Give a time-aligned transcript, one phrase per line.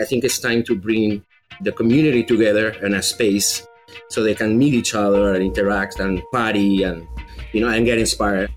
[0.00, 1.24] I think it's time to bring
[1.60, 3.64] the community together in a space
[4.10, 7.06] so they can meet each other and interact and party and
[7.52, 8.50] you know and get inspired.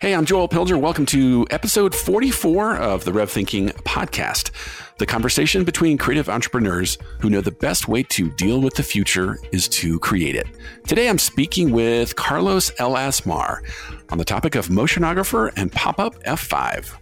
[0.00, 0.80] Hey, I'm Joel Pilger.
[0.80, 4.50] Welcome to episode 44 of the Rev Thinking podcast,
[4.96, 9.38] the conversation between creative entrepreneurs who know the best way to deal with the future
[9.52, 10.46] is to create it.
[10.86, 13.60] Today, I'm speaking with Carlos El Asmar
[14.08, 16.94] on the topic of motionographer and pop up F5.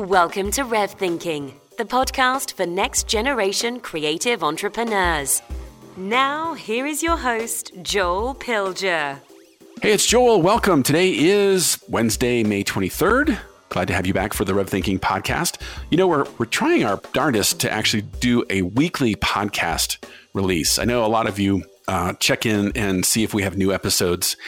[0.00, 5.42] Welcome to Rev Thinking, the podcast for next generation creative entrepreneurs.
[5.94, 9.18] Now, here is your host, Joel Pilger.
[9.82, 10.40] Hey, it's Joel.
[10.40, 10.82] Welcome.
[10.82, 13.38] Today is Wednesday, May 23rd.
[13.68, 15.60] Glad to have you back for the Rev Thinking podcast.
[15.90, 20.78] You know, we're, we're trying our darndest to actually do a weekly podcast release.
[20.78, 23.70] I know a lot of you uh, check in and see if we have new
[23.70, 24.38] episodes,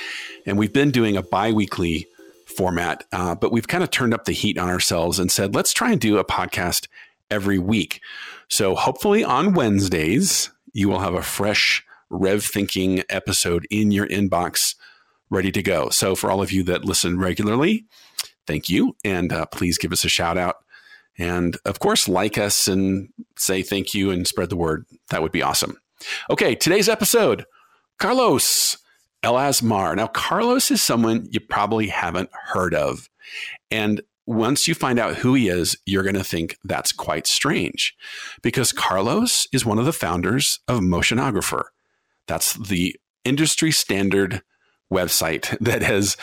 [0.46, 2.08] and we've been doing a bi weekly
[2.56, 5.72] format, uh, but we've kind of turned up the heat on ourselves and said, let's
[5.72, 6.86] try and do a podcast
[7.30, 8.00] every week.
[8.48, 14.74] So hopefully on Wednesdays, you will have a fresh Rev Thinking episode in your inbox
[15.30, 15.88] ready to go.
[15.88, 17.86] So for all of you that listen regularly,
[18.46, 18.94] thank you.
[19.04, 20.56] And uh, please give us a shout out.
[21.18, 24.86] And of course, like us and say thank you and spread the word.
[25.10, 25.78] That would be awesome.
[26.30, 27.44] Okay, today's episode
[27.98, 28.76] Carlos
[29.22, 29.94] El Asmar.
[29.96, 33.08] Now, Carlos is someone you probably haven't heard of.
[33.70, 37.94] And once you find out who he is, you're going to think that's quite strange
[38.42, 41.64] because Carlos is one of the founders of Motionographer.
[42.26, 44.42] That's the industry standard
[44.92, 46.16] website that has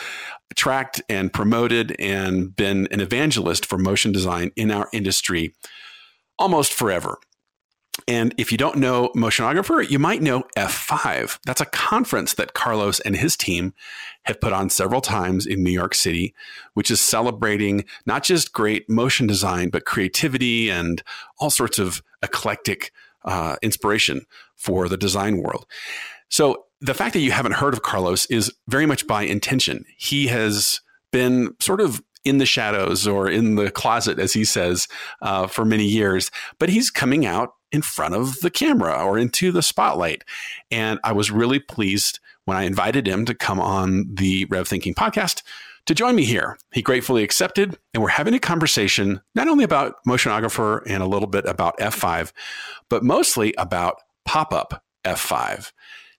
[0.54, 5.54] tracked and promoted and been an evangelist for motion design in our industry
[6.38, 7.18] almost forever.
[8.06, 11.38] And if you don't know Motionographer, you might know F5.
[11.44, 13.74] That's a conference that Carlos and his team
[14.24, 16.34] have put on several times in New York City,
[16.74, 21.02] which is celebrating not just great motion design, but creativity and
[21.38, 22.92] all sorts of eclectic
[23.24, 24.22] uh, inspiration
[24.56, 25.66] for the design world.
[26.28, 29.84] So the fact that you haven't heard of Carlos is very much by intention.
[29.98, 30.80] He has
[31.12, 34.86] been sort of in the shadows or in the closet, as he says,
[35.22, 39.52] uh, for many years, but he's coming out in front of the camera or into
[39.52, 40.24] the spotlight.
[40.70, 44.94] And I was really pleased when I invited him to come on the Rev Thinking
[44.94, 45.42] podcast
[45.86, 46.58] to join me here.
[46.72, 51.28] He gratefully accepted, and we're having a conversation not only about Motionographer and a little
[51.28, 52.32] bit about F5,
[52.88, 55.72] but mostly about Pop Up F5.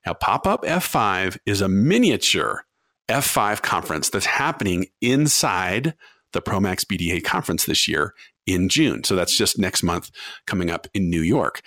[0.05, 2.65] Now, Pop Up F5 is a miniature
[3.07, 5.93] F5 conference that's happening inside
[6.33, 8.13] the Promax BDA conference this year
[8.45, 9.03] in June.
[9.03, 10.11] So that's just next month
[10.45, 11.61] coming up in New York.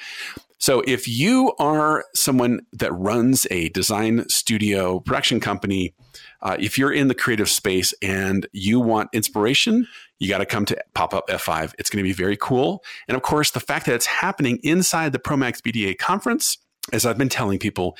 [0.58, 5.94] So if you are someone that runs a design studio production company,
[6.40, 9.86] uh, if you're in the creative space and you want inspiration,
[10.18, 11.74] you got to come to Pop Up F5.
[11.78, 12.82] It's going to be very cool.
[13.08, 16.56] And of course, the fact that it's happening inside the Promax BDA conference,
[16.92, 17.96] as I've been telling people,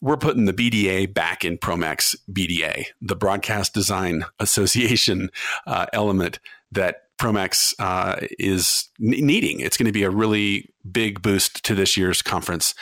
[0.00, 5.30] we're putting the BDA back in Promax BDA, the Broadcast Design Association
[5.66, 6.38] uh, element
[6.72, 9.60] that Promax uh, is needing.
[9.60, 12.74] It's going to be a really big boost to this year's conference.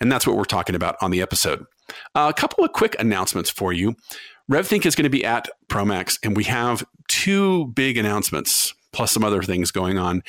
[0.00, 1.64] And that's what we're talking about on the episode.
[2.14, 3.96] Uh, a couple of quick announcements for you.
[4.50, 9.24] RevThink is going to be at Promax, and we have two big announcements, plus some
[9.24, 10.22] other things going on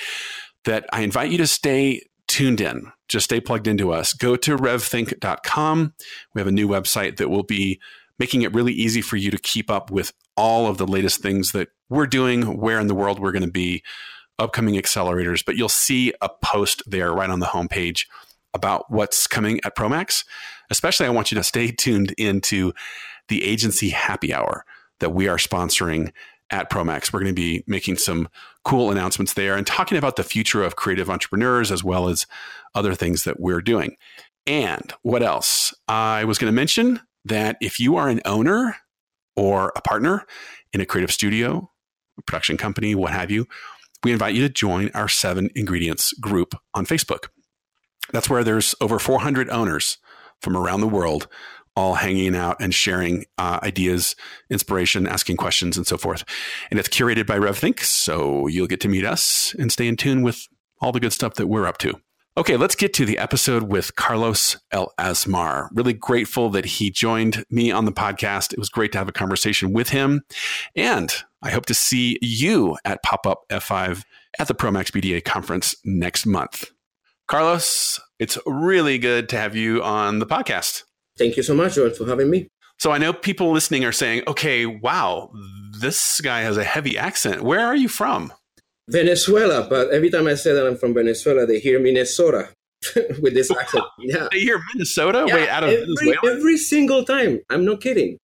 [0.66, 2.92] that I invite you to stay tuned in.
[3.10, 4.14] Just stay plugged into us.
[4.14, 5.94] Go to revthink.com.
[6.34, 7.82] We have a new website that will be
[8.18, 11.52] making it really easy for you to keep up with all of the latest things
[11.52, 13.84] that we're doing, where in the world we're going to be,
[14.38, 15.44] upcoming accelerators.
[15.44, 18.06] But you'll see a post there right on the homepage
[18.54, 20.24] about what's coming at Promax.
[20.70, 22.74] Especially, I want you to stay tuned into
[23.28, 24.66] the agency happy hour
[25.00, 26.12] that we are sponsoring
[26.52, 27.12] at Promax.
[27.12, 28.28] We're going to be making some
[28.64, 32.26] cool announcements there and talking about the future of creative entrepreneurs as well as
[32.76, 33.96] other things that we're doing.
[34.46, 35.74] And what else?
[35.88, 38.78] I was going to mention that if you are an owner
[39.36, 40.26] or a partner
[40.74, 41.70] in a creative studio,
[42.18, 43.46] a production company, what have you,
[44.04, 47.28] we invite you to join our seven ingredients group on Facebook.
[48.12, 49.98] That's where there's over 400 owners
[50.42, 51.28] from around the world
[51.76, 54.16] all hanging out and sharing uh, ideas,
[54.50, 56.24] inspiration, asking questions, and so forth.
[56.70, 60.22] And it's curated by RevThink, so you'll get to meet us and stay in tune
[60.22, 60.48] with
[60.82, 62.00] all the good stuff that we're up to.
[62.38, 65.68] Okay, let's get to the episode with Carlos El Asmar.
[65.74, 68.54] Really grateful that he joined me on the podcast.
[68.54, 70.22] It was great to have a conversation with him.
[70.76, 74.04] And I hope to see you at Pop Up F5
[74.38, 76.72] at the Promax BDA conference next month.
[77.28, 80.84] Carlos, it's really good to have you on the podcast.
[81.20, 82.48] Thank you so much, for having me.
[82.80, 85.32] So I know people listening are saying, okay, wow,
[85.80, 87.42] this guy has a heavy accent.
[87.42, 88.32] Where are you from?
[88.88, 92.50] Venezuela, but every time I say that I'm from Venezuela, they hear Minnesota
[93.22, 93.84] with this accent.
[94.00, 94.30] Yeah.
[94.32, 95.26] They hear Minnesota?
[95.28, 96.36] Yeah, Wait, out of every, Venezuela?
[96.38, 97.42] every single time.
[97.50, 98.18] I'm not kidding.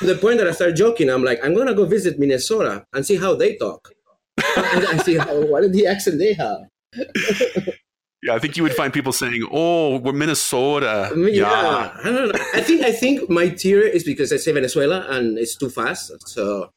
[0.00, 3.06] To the point that I start joking, I'm like, I'm gonna go visit Minnesota and
[3.06, 3.88] see how they talk.
[4.56, 6.58] and I see how, what is the accent they have.
[8.24, 11.28] Yeah, I think you would find people saying, "Oh, we're Minnesota." Yeah.
[11.28, 12.40] yeah, I don't know.
[12.54, 16.10] I think I think my tear is because I say Venezuela and it's too fast.
[16.26, 16.70] So,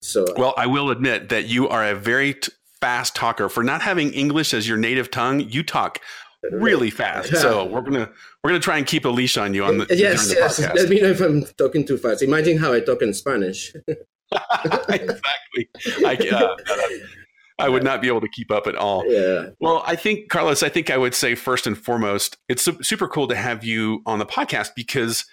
[0.00, 3.48] so Well, I will admit that you are a very t- fast talker.
[3.48, 6.00] For not having English as your native tongue, you talk
[6.50, 7.36] really fast.
[7.36, 8.10] So we're gonna
[8.42, 10.58] we're gonna try and keep a leash on you on the yes, the yes.
[10.58, 10.74] podcast.
[10.74, 12.22] Let me know if I'm talking too fast.
[12.22, 13.72] Imagine how I talk in Spanish.
[14.88, 15.68] exactly.
[16.04, 16.56] I, uh,
[17.58, 19.04] I would not be able to keep up at all.
[19.06, 22.82] yeah, Well, I think, Carlos, I think I would say first and foremost, it's su-
[22.82, 25.24] super cool to have you on the podcast because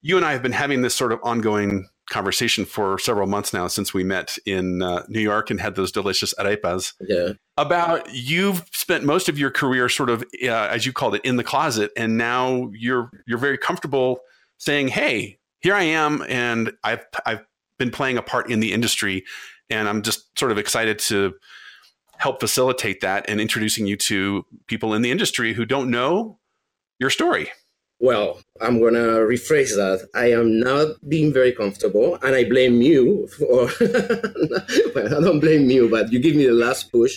[0.00, 3.66] you and I have been having this sort of ongoing conversation for several months now
[3.66, 6.92] since we met in uh, New York and had those delicious arepas.
[7.00, 11.24] Yeah, about you've spent most of your career sort of uh, as you called it
[11.24, 14.20] in the closet and now you're you're very comfortable
[14.58, 17.44] saying hey here i am and i've i've
[17.78, 19.22] been playing a part in the industry
[19.68, 21.34] and i'm just sort of excited to
[22.22, 26.38] help facilitate that and introducing you to people in the industry who don't know
[27.00, 27.46] your story
[28.10, 29.98] Well, I'm gonna rephrase that.
[30.12, 33.70] I am not being very comfortable, and I blame you for.
[34.94, 37.14] well, I don't blame you, but you give me the last push,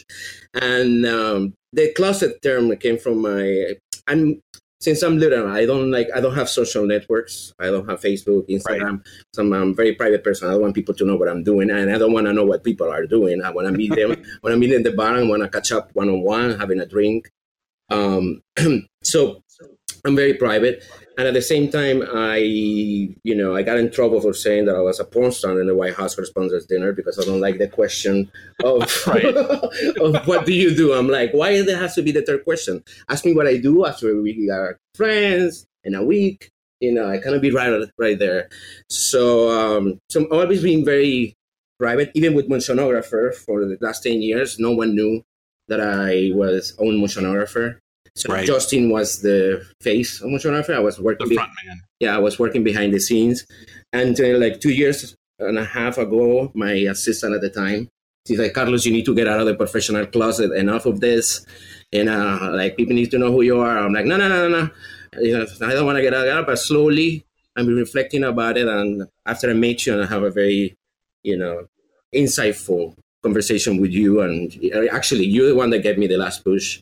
[0.54, 1.40] and um,
[1.74, 3.74] the closet term came from my.
[4.06, 4.24] I'm
[4.86, 5.48] since I'm little.
[5.48, 6.08] I don't like.
[6.16, 7.54] I don't have social networks.
[7.60, 9.04] I don't have Facebook, Instagram.
[9.34, 10.48] So I'm, I'm a very private person.
[10.48, 12.46] I don't want people to know what I'm doing, and I don't want to know
[12.46, 13.42] what people are doing.
[13.42, 14.24] I want to meet them.
[14.42, 16.80] when I meet in the bar, I want to catch up one on one, having
[16.80, 17.32] a drink.
[17.90, 18.44] Um,
[19.04, 19.42] so
[20.06, 20.84] I'm very private.
[21.18, 24.75] And at the same time, I, you know, I got in trouble for saying that
[24.75, 27.57] I was a porn star in the White House correspondents' dinner because I don't like
[27.57, 28.30] the question
[28.63, 28.84] of,
[30.02, 30.94] of what do you do.
[30.94, 32.84] I'm like, why there has to be the third question?
[33.10, 36.50] Ask me what I do after we are friends in a week.
[36.81, 38.50] You know, I kind of be right right there.
[38.90, 41.34] So, um, so I'm always being very
[41.80, 44.60] private, even with motionographer for the last ten years.
[44.60, 45.24] No one knew
[45.69, 47.80] that I was own motionographer.
[48.16, 48.46] So Right.
[48.46, 50.74] Justin was the face of motionographer.
[50.74, 51.30] I was the working.
[51.30, 53.46] be- man yeah, I was working behind the scenes.
[53.94, 57.90] And uh, like two years and a half ago, my assistant at the time,
[58.28, 60.52] she's like, Carlos, you need to get out of the professional closet.
[60.52, 61.46] Enough of this.
[61.94, 63.78] And uh, like, people need to know who you are.
[63.80, 64.70] I'm like, no, no, no, no, no.
[65.22, 67.26] You know, I don't want to get out, but slowly
[67.56, 68.68] I'm reflecting about it.
[68.68, 70.76] And after I met you and I have a very,
[71.24, 71.68] you know,
[72.14, 74.22] insightful conversation with you.
[74.22, 76.82] And uh, actually, you're the one that gave me the last push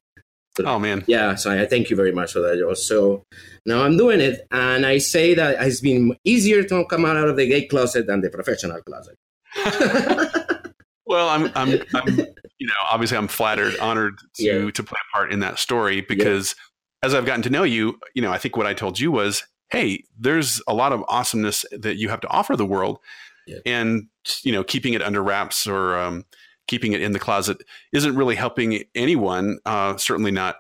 [0.66, 3.24] oh man yeah so i thank you very much for that so
[3.66, 7.36] now i'm doing it and i say that it's been easier to come out of
[7.38, 9.18] the gay closet than the professional closet
[11.06, 12.18] Well, I'm, I'm, I'm,
[12.60, 14.72] you know, obviously I'm flattered, honored to Yeah.
[14.72, 16.56] to play a part in that story because
[17.04, 19.44] as I've gotten to know you, you know, I think what I told you was,
[19.70, 23.00] hey, there's a lot of awesomeness that you have to offer the world,
[23.46, 23.58] Yeah.
[23.66, 24.08] and
[24.44, 26.26] you know, keeping it under wraps or um,
[26.68, 27.58] keeping it in the closet
[27.92, 29.60] isn't really helping anyone.
[29.66, 30.56] Uh, certainly not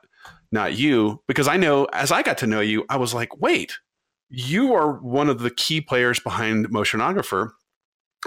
[0.51, 3.73] not you, because I know as I got to know you, I was like, wait,
[4.29, 7.49] you are one of the key players behind Motionographer.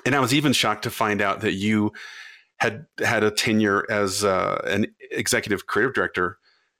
[0.04, 1.92] And I was even shocked to find out that you
[2.58, 6.38] had had a tenure as uh, an executive creative director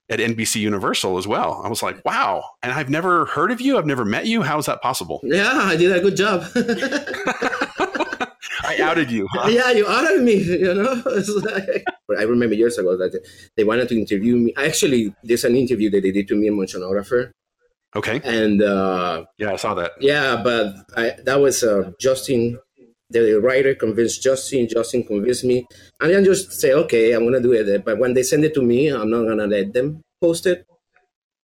[0.09, 1.61] at NBC Universal as well.
[1.65, 2.45] I was like, wow.
[2.63, 3.77] And I've never heard of you.
[3.79, 4.43] I've never met you.
[4.43, 5.21] How is that possible?
[5.25, 6.43] yeah i did a good job
[8.67, 9.27] I outed you.
[9.33, 9.49] huh?
[9.49, 10.95] yeah you outed me you know
[11.47, 11.85] like-
[12.19, 13.13] i remember years ago that
[13.57, 16.53] they wanted to interview me actually there's an interview that they did to me a
[16.53, 17.31] motionographer
[17.95, 18.21] Okay.
[18.25, 19.93] and uh, Yeah, I saw that.
[20.01, 20.67] Yeah, but
[21.01, 22.59] I, that was uh, Justin,
[23.09, 24.69] the writer convinced Justin.
[24.69, 25.65] Justin convinced me,
[26.03, 27.85] and then just say, okay, I'm gonna do it.
[27.87, 30.67] But when they send it to me, I'm not gonna let them post it.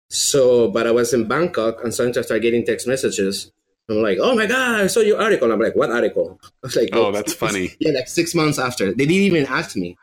[0.09, 3.53] So, but I was in Bangkok, and suddenly I started getting text messages.
[3.91, 5.51] I'm like, oh my god, I saw your article.
[5.51, 6.39] I'm like, what article?
[6.45, 7.75] I was like, Oh, that's funny.
[7.81, 9.97] Yeah, like six months after, they didn't even ask me.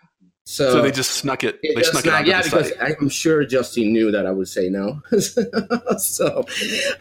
[0.46, 1.60] So, So they just snuck it.
[1.62, 2.96] They snuck it not- yeah, because site.
[3.02, 5.02] I'm sure Justin knew that I would say no.
[5.98, 6.46] so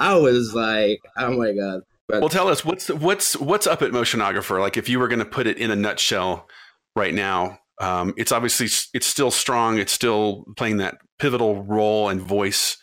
[0.01, 1.83] I was like, oh my god.
[2.09, 4.61] But Well, tell us what's what's what's up at Motionographer.
[4.61, 6.49] Like, if you were going to put it in a nutshell,
[6.97, 9.79] right now, um, it's obviously it's still strong.
[9.79, 12.79] It's still playing that pivotal role and voice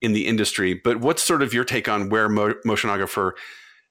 [0.00, 0.74] in the industry.
[0.74, 3.32] But what's sort of your take on where Mo- Motionographer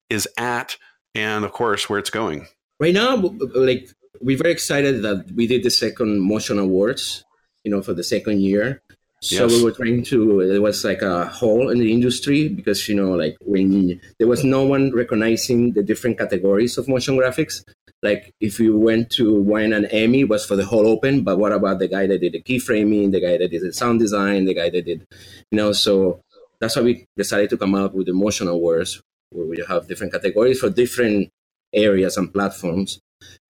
[0.09, 0.77] is at,
[1.15, 2.47] and of course where it's going?
[2.79, 3.15] right now,
[3.55, 3.89] like
[4.21, 7.23] we're very excited that we did the second Motion Awards.
[7.63, 8.81] You know, for the second year.
[9.21, 9.51] So Yes.
[9.57, 10.39] we were trying to.
[10.39, 14.43] It was like a hole in the industry because you know, like when there was
[14.45, 17.63] no one recognizing the different categories of motion graphics.
[18.03, 21.51] Like if you went to win an Emmy was for the whole open, but what
[21.51, 24.53] about the guy that did the keyframing, the guy that did the sound design, the
[24.53, 25.05] guy that did,
[25.51, 26.21] you know, so
[26.59, 29.01] that's why we decided to come up with the motion awards,
[29.31, 31.29] where we have different categories for different
[31.73, 32.99] areas and platforms.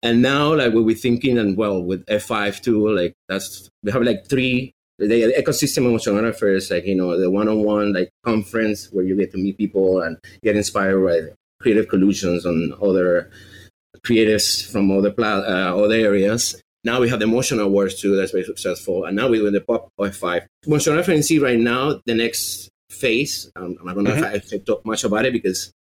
[0.03, 4.27] And now, like we're thinking, and well, with F5 too, like that's we have like
[4.27, 9.31] three the ecosystem of motionographers, like you know, the one-on-one like conference where you get
[9.31, 13.29] to meet people and get inspired by creative collusions on other
[14.05, 16.61] creatives from other pla- uh, other areas.
[16.83, 19.61] Now we have the Motion Awards too, that's very successful, and now we're doing the
[19.61, 20.45] Pop F5.
[20.67, 23.51] Motion reference right now, the next phase.
[23.55, 24.35] Um, I don't know mm-hmm.
[24.35, 25.71] if I talk much about it because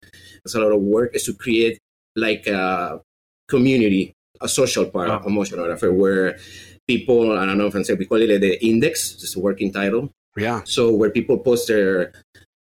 [0.44, 1.14] it's a lot of work.
[1.14, 1.78] Is to create
[2.16, 3.00] like a
[3.48, 6.38] community, a social part of Motionographer where
[6.86, 9.72] people, I don't know if I'm saying, we call it the index, just a working
[9.72, 10.10] title.
[10.36, 10.62] Yeah.
[10.64, 12.12] So where people post their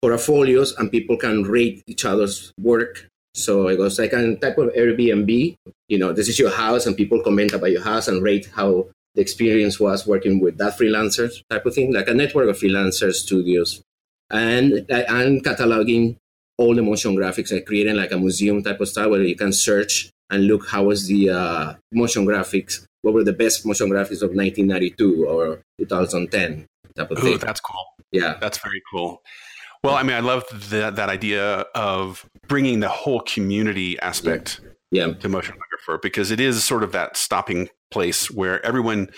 [0.03, 3.09] portfolios and people can rate each other's work.
[3.35, 5.57] So it goes like a type of Airbnb.
[5.89, 8.87] You know, this is your house, and people comment about your house and rate how
[9.15, 13.13] the experience was working with that freelancer type of thing, like a network of freelancer
[13.13, 13.83] studios,
[14.31, 16.17] and and cataloging
[16.59, 19.53] all the motion graphics and creating like a museum type of style where you can
[19.53, 24.23] search and look how was the uh, motion graphics what were the best motion graphics
[24.23, 27.39] of 1992 or 2010 type of Ooh, thing.
[27.39, 27.85] that's cool.
[28.13, 29.23] Yeah, that's very cool.
[29.83, 34.61] Well, I mean, I love that that idea of bringing the whole community aspect
[34.91, 35.07] yeah.
[35.07, 35.15] Yeah.
[35.15, 39.11] to Motionographer because it is sort of that stopping place where everyone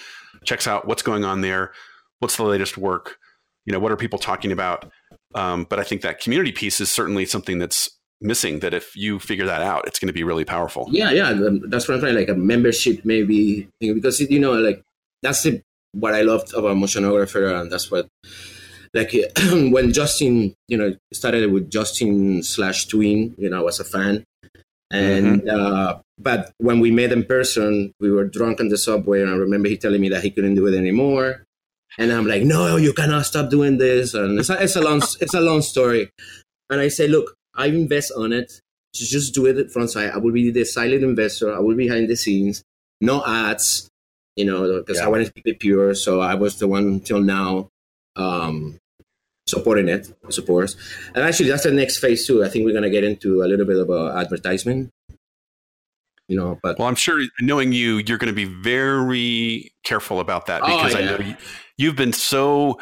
[0.45, 1.73] checks out what's going on there,
[2.21, 3.17] what's the latest work,
[3.65, 4.91] you know, what are people talking about.
[5.35, 7.91] Um, but I think that community piece is certainly something that's
[8.21, 11.35] missing that if you figure that out it's going to be really powerful yeah yeah
[11.69, 14.83] that's what i'm trying like a membership maybe because you know like
[15.23, 15.61] that's the,
[15.93, 18.09] what i loved about motionographer and that's what
[18.97, 19.13] like
[19.73, 24.25] when justin you know started with justin slash twin you know i was a fan
[24.91, 25.49] and mm-hmm.
[25.51, 29.35] uh, but when we met in person we were drunk on the subway and i
[29.35, 31.45] remember he telling me that he couldn't do it anymore
[31.99, 35.03] and i'm like no you cannot stop doing this and it's a, it's a long
[35.21, 36.09] it's a long story
[36.71, 38.61] and i say look I invest on it.
[38.95, 40.11] Just do it front side.
[40.11, 41.55] I will be the silent investor.
[41.55, 42.63] I will be behind the scenes.
[43.01, 43.89] No ads,
[44.37, 45.05] you know, because yeah.
[45.05, 45.95] I want to keep it pure.
[45.95, 47.69] So I was the one till now
[48.17, 48.79] um,
[49.47, 50.77] supporting it, I suppose.
[51.15, 52.45] And actually, that's the next phase too.
[52.45, 54.91] I think we're going to get into a little bit about advertisement.
[56.29, 60.47] You know, but well, I'm sure knowing you, you're going to be very careful about
[60.47, 61.05] that oh, because oh, yeah.
[61.05, 61.37] I know you,
[61.77, 62.81] you've been so,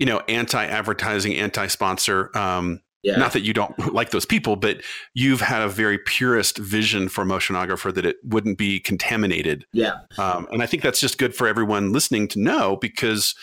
[0.00, 2.36] you know, anti-advertising, anti-sponsor.
[2.36, 3.16] Um, yeah.
[3.16, 4.82] Not that you don't like those people, but
[5.12, 9.66] you've had a very purist vision for motionographer that it wouldn't be contaminated.
[9.72, 9.98] Yeah.
[10.18, 13.36] Um, and I think that's just good for everyone listening to know because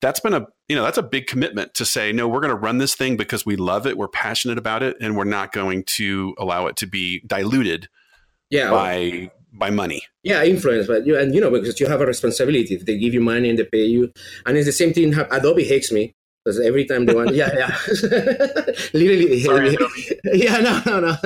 [0.00, 2.56] that's been a you know that's a big commitment to say no we're going to
[2.56, 5.84] run this thing because we love it we're passionate about it and we're not going
[5.84, 7.88] to allow it to be diluted
[8.50, 10.02] yeah by by money.
[10.22, 12.74] Yeah influence but you and you know because you have a responsibility.
[12.74, 14.12] If they give you money and they pay you
[14.46, 16.14] and it's the same thing adobe hates me
[16.44, 17.76] because every time they want, yeah, yeah,
[18.94, 19.76] literally, Sorry,
[20.24, 21.16] yeah, no, no, no.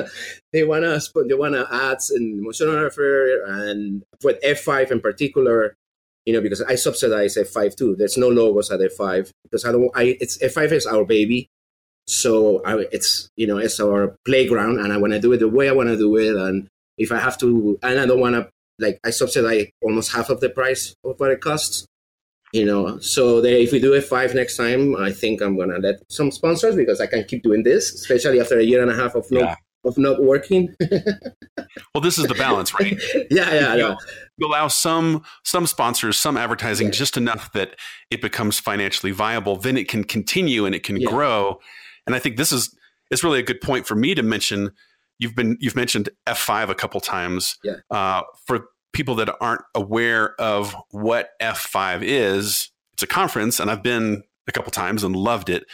[0.53, 5.77] They wanna they wanna ads and motionographer and with F5 in particular,
[6.27, 7.97] you know, because I subsidize F5 too.
[7.97, 9.91] There's no logos at F5 because I don't.
[9.95, 11.49] I it's F5 is our baby,
[12.07, 15.49] so I, it's you know it's our playground, and I want to do it the
[15.49, 18.35] way I want to do it, and if I have to, and I don't want
[18.35, 21.87] to like I subsidize almost half of the price of what it costs
[22.55, 25.97] you know so they, if we do F5 next time i think i'm gonna let
[26.09, 29.15] some sponsors because i can keep doing this especially after a year and a half
[29.17, 29.57] of not yeah.
[29.85, 30.73] of not working
[31.93, 32.97] well this is the balance right
[33.31, 33.97] yeah yeah you
[34.43, 36.93] allow some some sponsors some advertising yeah.
[36.93, 37.77] just enough that
[38.11, 41.09] it becomes financially viable then it can continue and it can yeah.
[41.09, 41.59] grow
[42.07, 42.75] and i think this is
[43.11, 44.73] it's really a good point for me to mention
[45.19, 47.77] you've been you've mentioned f5 a couple times yeah.
[47.91, 53.83] uh, for people that aren't aware of what F5 is, it's a conference, and I've
[53.83, 55.67] been a couple times and loved it.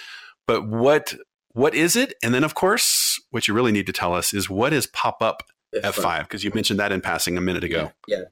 [0.49, 1.14] But what
[1.52, 2.14] what is it?
[2.23, 5.21] And then, of course, what you really need to tell us is what is pop
[5.21, 5.43] up
[5.75, 7.93] F5 because you mentioned that in passing a minute ago.
[8.09, 8.19] Yeah.
[8.19, 8.25] yeah.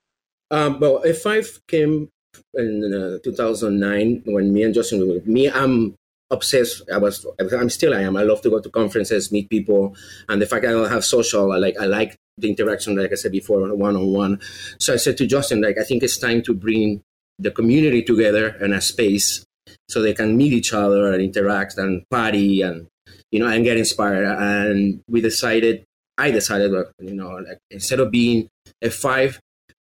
[0.50, 2.08] Um, well, F5 came
[2.54, 5.94] in uh, 2009 when me and Justin, were me, I'm
[6.30, 6.82] obsessed.
[6.92, 8.16] I was, I'm still, I am.
[8.16, 9.96] I love to go to conferences, meet people,
[10.28, 13.16] and the fact I don't have social, I like, I like the interaction, like I
[13.16, 14.40] said before, one on one.
[14.78, 17.02] So I said to Justin, like, I think it's time to bring
[17.38, 19.44] the community together in a space
[19.88, 22.88] so they can meet each other and interact and party and
[23.30, 24.24] you know and get inspired.
[24.24, 25.84] And we decided,
[26.16, 28.48] I decided, you know, like instead of being
[28.82, 29.38] F5,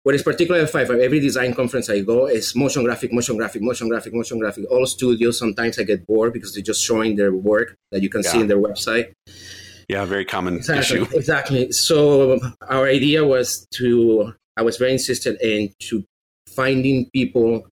[0.06, 3.90] what is particular F5 every design conference I go is motion graphic, motion graphic, motion
[3.90, 4.70] graphic, motion graphic.
[4.70, 8.22] All studios sometimes I get bored because they're just showing their work that you can
[8.22, 8.30] yeah.
[8.30, 9.14] see in their website.
[9.90, 11.08] Yeah, very common exactly, issue.
[11.18, 11.72] Exactly.
[11.72, 14.32] So our idea was to.
[14.56, 16.04] I was very insistent in to
[16.56, 17.68] finding people,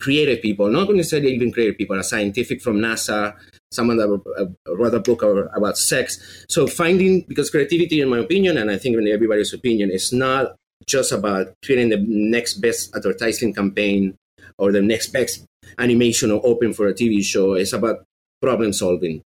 [0.00, 3.34] creative people, not necessarily even creative people, a scientific from NASA,
[3.72, 6.22] someone that uh, wrote a book about sex.
[6.48, 10.54] So finding because creativity, in my opinion, and I think in everybody's opinion, is not
[10.86, 14.16] just about creating the next best advertising campaign
[14.58, 15.44] or the next best
[15.78, 17.54] animation or open for a TV show.
[17.54, 18.04] It's about
[18.40, 19.22] problem solving.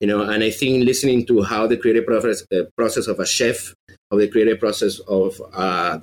[0.00, 2.42] You know, and I think listening to how the creative process,
[2.76, 3.74] process of a chef,
[4.10, 6.02] of the creative process of a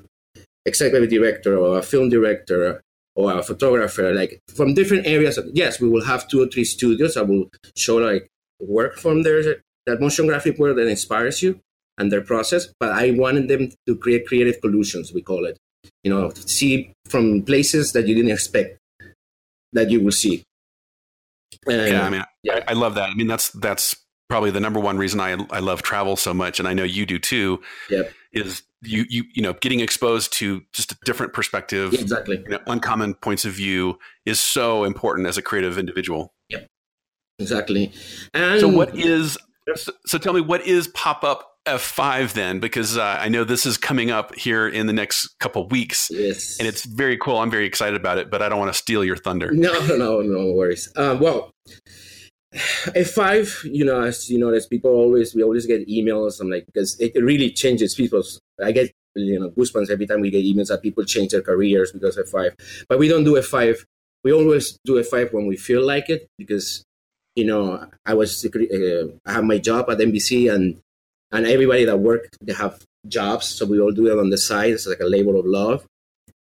[0.66, 2.82] executive director or a film director
[3.16, 5.40] or a photographer, like from different areas.
[5.54, 8.28] Yes, we will have two or three studios that will show like
[8.60, 9.42] work from there,
[9.88, 11.60] that motion graphic work that inspires you
[11.98, 12.68] and their process.
[12.80, 15.58] But I wanted them to create creative collusions, we call it.
[16.04, 18.78] You know, see from places that you didn't expect
[19.74, 20.44] that you will see.
[21.66, 22.64] And, yeah, I mean, yeah.
[22.68, 23.10] I, I love that.
[23.10, 23.96] I mean, that's that's
[24.30, 27.06] probably the number one reason I I love travel so much, and I know you
[27.06, 27.62] do too.
[27.90, 28.14] Yep.
[28.34, 32.60] Is you you you know getting exposed to just a different perspective, exactly, you know,
[32.68, 36.34] uncommon points of view is so important as a creative individual.
[36.50, 36.68] Yep.
[37.40, 37.92] Exactly.
[38.34, 39.38] And so, what is
[39.76, 43.66] so, so tell me what is pop up F5 then, because uh, I know this
[43.66, 46.08] is coming up here in the next couple weeks.
[46.10, 46.58] Yes.
[46.58, 47.38] And it's very cool.
[47.38, 49.52] I'm very excited about it, but I don't want to steal your thunder.
[49.52, 50.92] No, no, no worries.
[50.96, 51.52] Um, well,
[52.54, 56.40] F5, you know, as you know, as people always, we always get emails.
[56.40, 60.32] I'm like, because it really changes people's, I get, you know, goosebumps every time we
[60.32, 62.54] get emails that people change their careers because of F5.
[62.88, 63.84] But we don't do F5.
[64.24, 66.84] We always do F5 when we feel like it because,
[67.36, 70.80] you know, I was, uh, I have my job at NBC and
[71.32, 74.72] and everybody that work they have jobs so we all do it on the side
[74.72, 75.86] it's like a labor of love.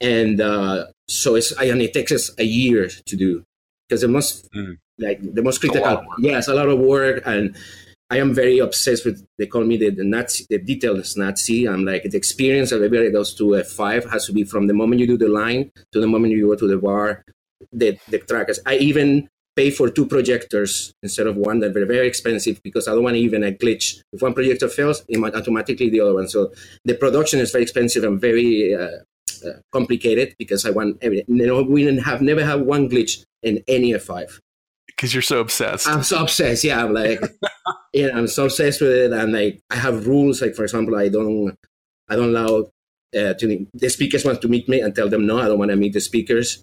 [0.01, 3.45] And uh, so it's and it takes us a year to do
[3.89, 4.77] because the most mm.
[4.99, 7.57] like the most critical yeah it's a lot of work and
[8.11, 11.67] I am very obsessed with they call me the, the Nazi the details Nazi.
[11.67, 14.75] I'm like the experience of everybody goes to a five has to be from the
[14.75, 17.25] moment you do the line to the moment you go to the bar
[17.73, 22.07] the the trackers I even pay for two projectors instead of one that were very
[22.07, 24.01] expensive because I don't want even a glitch.
[24.13, 26.29] If one projector fails, it might automatically the other one.
[26.29, 26.53] So
[26.85, 28.99] the production is very expensive and very uh,
[29.45, 33.25] uh, complicated because I want every, you know we didn't have never had one glitch
[33.43, 34.41] in any F5.
[34.87, 35.89] Because you're so obsessed.
[35.89, 36.65] I'm so obsessed.
[36.65, 37.21] Yeah, I'm like,
[37.93, 40.41] yeah, I'm so obsessed with it, and like I have rules.
[40.41, 41.55] Like for example, I don't,
[42.09, 42.71] I don't allow
[43.15, 45.39] uh, to, the speakers want to meet me and tell them no.
[45.39, 46.63] I don't want to meet the speakers.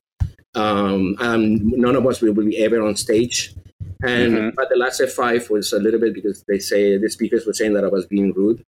[0.55, 3.53] Um, and none of us will be ever on stage.
[4.03, 4.49] And mm-hmm.
[4.55, 7.73] but the last F5 was a little bit because they say the speakers were saying
[7.73, 8.63] that I was being rude.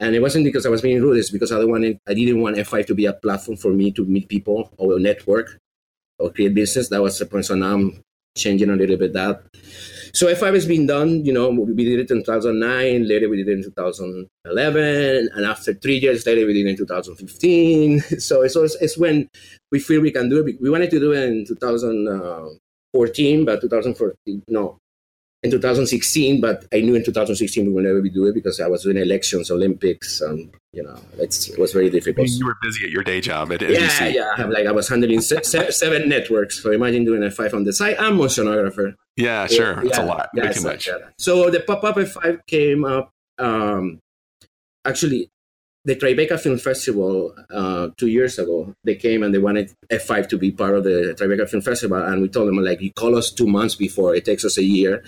[0.00, 2.56] And it wasn't because I was being rude, it's because I, wanted, I didn't want
[2.56, 5.58] F5 to be a platform for me to meet people or network
[6.18, 6.88] or create business.
[6.88, 7.46] That was the point.
[7.46, 8.02] So now I'm
[8.36, 9.42] changing a little bit that.
[10.14, 13.48] So F5 has been done, you know, we did it in 2009, later we did
[13.48, 18.00] it in 2011, and after three years later we did it in 2015.
[18.20, 19.28] So it's, it's when
[19.72, 20.60] we feel we can do it.
[20.60, 24.78] We wanted to do it in 2014, uh, but 2014, no,
[25.44, 28.66] in 2016, but I knew in 2016 we would never be doing it because I
[28.66, 32.28] was doing elections, Olympics, and you know, it was very difficult.
[32.28, 34.00] You were busy at your day job at NBC.
[34.00, 34.30] Yeah, yeah.
[34.34, 37.52] I have, like I was handling se- se- seven networks, so imagine doing a five
[37.52, 37.96] on the side.
[37.98, 38.94] I'm a motionographer.
[39.16, 40.30] Yeah, sure, yeah, it's a lot.
[40.34, 40.88] Yeah, Way too much.
[41.18, 43.10] So the pop up F5 came up.
[43.38, 44.00] Um,
[44.86, 45.28] actually,
[45.84, 50.38] the Tribeca Film Festival uh, two years ago, they came and they wanted F5 to
[50.38, 52.02] be part of the Tribeca Film Festival.
[52.02, 54.64] And we told them, like, you call us two months before, it takes us a
[54.64, 55.04] year.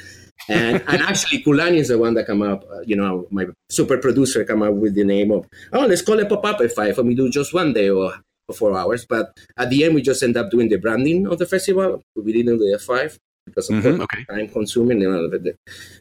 [0.48, 3.98] And, and actually, Kulani is the one that come up, uh, you know, my super
[3.98, 7.08] producer come up with the name of, oh, let's call it Pop Up F5 and
[7.08, 8.14] we do just one day or
[8.54, 9.04] four hours.
[9.04, 12.02] But at the end, we just end up doing the branding of the festival.
[12.14, 14.24] We didn't do the F5 because of mm-hmm, okay.
[14.24, 15.00] time consuming.
[15.00, 15.54] You know, the,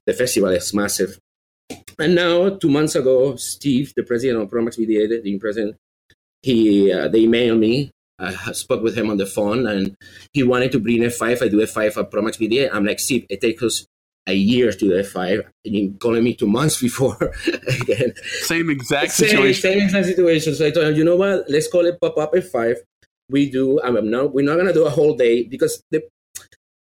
[0.06, 1.20] the festival is massive.
[1.98, 5.78] And now, two months ago, Steve, the president of Promax BDA, the president,
[6.42, 7.92] he uh, they emailed me.
[8.18, 9.96] I spoke with him on the phone, and
[10.32, 11.42] he wanted to bring F5.
[11.42, 12.70] I do F5 at Promax BDA.
[12.72, 13.86] I'm like, Steve, it takes us
[14.28, 17.34] a year to the F5, and you're calling me two months before
[17.82, 18.14] again.
[18.42, 19.62] Same exact same, situation.
[19.62, 20.56] Same exact situation.
[20.56, 21.46] So I told him, you know what?
[21.50, 22.76] Let's call it pop up F5.
[23.30, 23.82] We do.
[23.82, 24.34] I'm not.
[24.34, 26.04] We're not gonna do a whole day because the,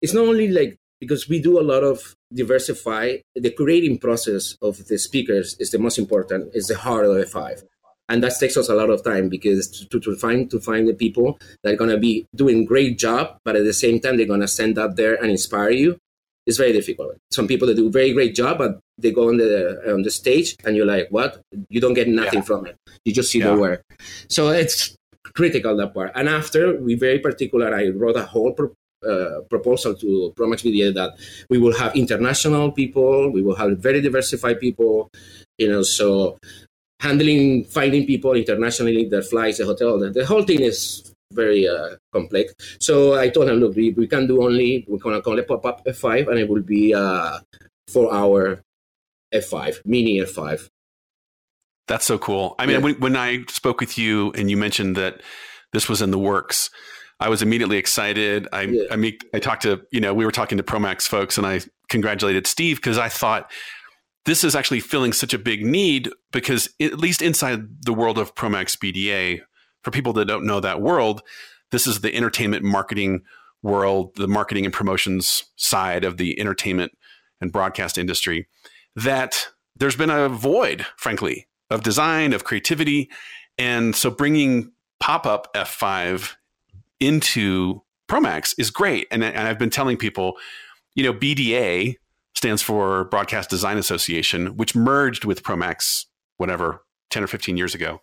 [0.03, 4.87] it's not only like because we do a lot of diversify the creating process of
[4.89, 7.63] the speakers is the most important It's the heart of f5
[8.09, 10.95] and that takes us a lot of time because to, to find to find the
[10.95, 14.27] people that are going to be doing great job but at the same time they're
[14.27, 15.97] going to stand up there and inspire you
[16.49, 17.15] it's very difficult.
[17.31, 20.11] Some people that do a very great job but they go on the on the
[20.11, 21.43] stage and you're like what?
[21.69, 22.51] You don't get nothing yeah.
[22.51, 22.77] from it.
[23.05, 23.51] You just see yeah.
[23.51, 23.83] the work.
[24.29, 24.97] So it's
[25.35, 26.11] critical that part.
[26.15, 28.57] And after we very particular i wrote a whole
[29.07, 31.11] uh, proposal to Promax BDA that
[31.51, 35.11] we will have international people, we will have very diversified people,
[35.59, 36.39] you know, so
[37.01, 41.97] handling finding people internationally, the flights, the hotel, the, the whole thing is very uh,
[42.13, 42.55] complex.
[42.81, 45.49] So I told him, look, we, we can do only, we're going to call it
[45.49, 47.39] pop-up F5 and it will be uh,
[47.87, 48.63] for our
[49.35, 50.69] F5, mini F5.
[51.87, 52.55] That's so cool.
[52.59, 52.83] I mean, yeah.
[52.83, 55.23] when, when I spoke with you and you mentioned that
[55.73, 56.71] this was in the works,
[57.21, 58.47] I was immediately excited.
[58.53, 58.85] I, yeah.
[58.91, 61.61] I mean, I talked to, you know, we were talking to Promax folks and I
[61.89, 63.51] congratulated Steve because I thought
[64.25, 68.35] this is actually filling such a big need because at least inside the world of
[68.35, 69.41] Promax BDA,
[69.89, 71.23] for people that don't know that world,
[71.71, 73.23] this is the entertainment marketing
[73.63, 76.93] world, the marketing and promotions side of the entertainment
[77.41, 78.47] and broadcast industry,
[78.95, 83.09] that there's been a void, frankly, of design, of creativity.
[83.57, 86.35] And so bringing pop up F5
[87.01, 89.07] into Promax is great.
[89.11, 90.35] And, and I've been telling people,
[90.95, 91.97] you know, BDA
[92.35, 96.05] stands for Broadcast Design Association, which merged with Promax,
[96.37, 98.03] whatever, 10 or 15 years ago.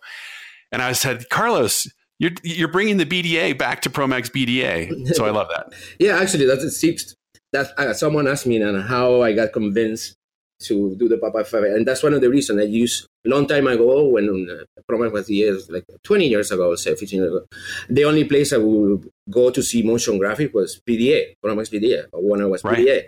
[0.76, 1.86] And I said, Carlos,
[2.18, 5.14] you're, you're bringing the BDA back to Promax BDA.
[5.14, 5.72] So I love that.
[5.98, 7.14] yeah, actually, that's it.
[7.54, 10.16] That uh, someone asked me and how I got convinced
[10.64, 13.46] to do the Papa Five, and that's one of the reasons I used a long
[13.46, 17.46] time ago when uh, Promax was years, like 20 years ago, say 15 years ago.
[17.88, 22.20] The only place I would go to see motion graphic was BDA, Promax BDA, or
[22.20, 22.76] when I was right.
[22.76, 23.02] BDA.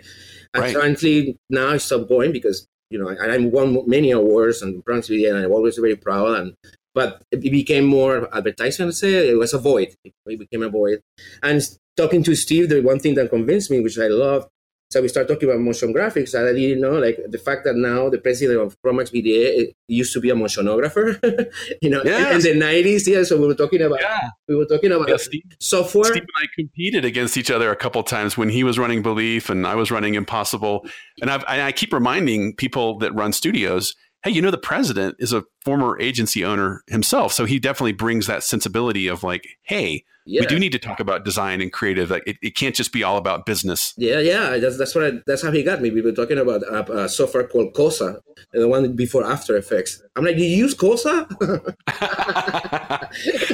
[0.55, 0.75] And right.
[0.75, 5.11] currently now I stopped going because you know I, I won many awards and Promax
[5.11, 6.35] BDA, and I'm always very proud.
[6.39, 6.55] And
[6.93, 8.87] but it became more advertising.
[8.87, 9.95] Let's say it was a void.
[10.03, 11.01] It became a void.
[11.43, 11.61] And
[11.97, 14.47] talking to Steve, the one thing that convinced me, which I love,
[14.91, 17.75] so we start talking about motion graphics, and I didn't know, like the fact that
[17.75, 21.13] now the president of Promax BDA eh, used to be a motionographer,
[21.83, 22.43] you know, yes.
[22.43, 23.07] in the nineties.
[23.07, 24.29] Yeah, so we were talking about yeah.
[24.47, 26.05] we were talking about yeah, Steve, software.
[26.05, 29.51] Steve and I competed against each other a couple times when he was running Belief
[29.51, 30.87] and I was running Impossible,
[31.21, 35.15] and, I've, and I keep reminding people that run studios hey, you know, the president
[35.19, 37.33] is a former agency owner himself.
[37.33, 40.41] So he definitely brings that sensibility of like, hey, yeah.
[40.41, 42.11] we do need to talk about design and creative.
[42.11, 43.93] Like, it, it can't just be all about business.
[43.97, 44.57] Yeah, yeah.
[44.57, 45.89] That's, that's what I, that's how he got me.
[45.89, 48.19] We were talking about a, a software called CoSA,
[48.51, 50.01] the one before After Effects.
[50.17, 51.27] I'm like, you use CoSA?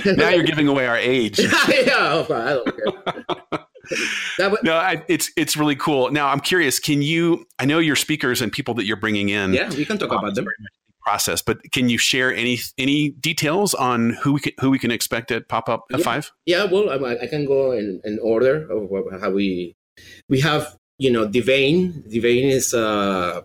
[0.17, 1.39] now you're giving away our age.
[1.69, 3.64] yeah, I don't care.
[4.39, 6.11] W- no, I, it's it's really cool.
[6.11, 6.79] Now, I'm curious.
[6.79, 7.45] Can you?
[7.59, 9.53] I know your speakers and people that you're bringing in.
[9.53, 10.45] Yeah, we can talk um, about them.
[11.03, 14.89] Process, but can you share any any details on who we can, who we can
[14.89, 16.31] expect at Pop Up F five?
[16.47, 18.89] Yeah, well, I, I, can go in, in order of
[19.21, 19.75] how we
[20.29, 20.75] we have.
[20.97, 22.09] You know, Dvein.
[22.11, 23.41] Dvein is uh,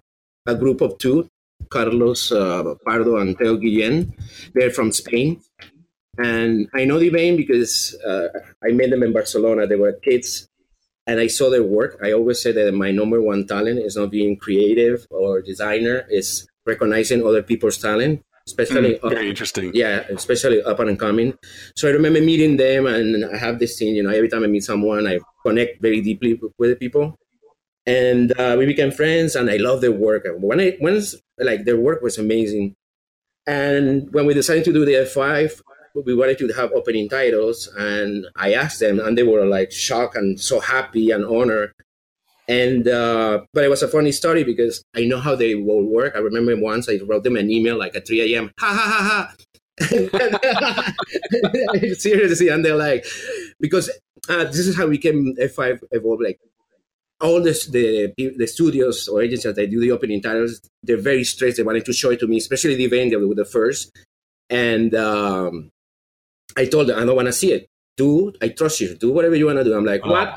[0.46, 1.29] a group of two
[1.68, 4.12] Carlos uh, Pardo and Teo Guillem.
[4.55, 5.40] They're from Spain.
[6.22, 8.28] And I know Dvein because uh,
[8.62, 9.66] I met them in Barcelona.
[9.66, 10.48] They were kids
[11.06, 11.98] and I saw their work.
[12.02, 16.46] I always say that my number one talent is not being creative or designer, is
[16.66, 19.72] recognizing other people's talent, especially mm, very up, interesting.
[19.74, 21.35] Yeah, especially up and coming.
[21.74, 23.94] So I remember meeting them, and I have this thing.
[23.96, 27.16] You know, every time I meet someone, I connect very deeply with the people,
[27.87, 29.35] and uh, we became friends.
[29.35, 30.26] And I love their work.
[30.38, 32.76] When I once like their work was amazing,
[33.46, 35.61] and when we decided to do the F5,
[35.94, 40.16] we wanted to have opening titles and i asked them and they were like shocked
[40.16, 41.72] and so happy and honored
[42.48, 46.14] and uh, but it was a funny story because i know how they will work
[46.16, 49.03] i remember once i wrote them an email like at 3 a.m ha ha ha
[49.09, 49.35] ha
[51.94, 53.05] seriously and they're like
[53.61, 53.88] because
[54.29, 56.38] uh, this is how we came f5 evolve like
[57.20, 61.59] all this, the the studios or agencies that do the opening titles, they're very stressed.
[61.59, 63.90] They wanted to show it to me, especially the event that with the first.
[64.48, 65.70] And um,
[66.57, 67.69] I told them, I don't want to see it.
[67.97, 68.97] Do, I trust you.
[68.97, 69.77] Do whatever you want to do.
[69.77, 70.35] I'm like, oh, what?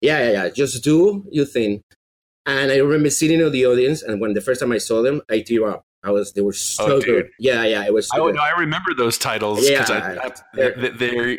[0.00, 0.48] Yeah, yeah, yeah.
[0.50, 1.82] Just do your thing.
[2.46, 5.22] And I remember sitting in the audience, and when the first time I saw them,
[5.30, 5.82] I tear up.
[6.02, 7.30] I was, they were so oh, good.
[7.38, 8.08] Yeah, yeah, it was.
[8.08, 9.68] So oh, no, I remember those titles.
[9.68, 11.38] Yeah, I, I, they're, they're,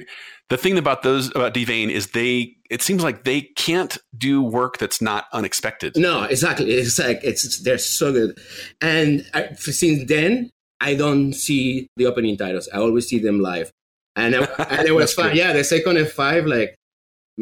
[0.49, 2.55] the thing about those about Dvein is they.
[2.71, 5.95] It seems like they can't do work that's not unexpected.
[5.95, 6.71] No, exactly.
[6.71, 8.39] It's like it's they're so good,
[8.81, 10.49] and I, since then
[10.81, 12.67] I don't see the opening titles.
[12.73, 13.71] I always see them live
[14.15, 15.35] and it, and it was fun.
[15.35, 16.75] Yeah, the second F five, like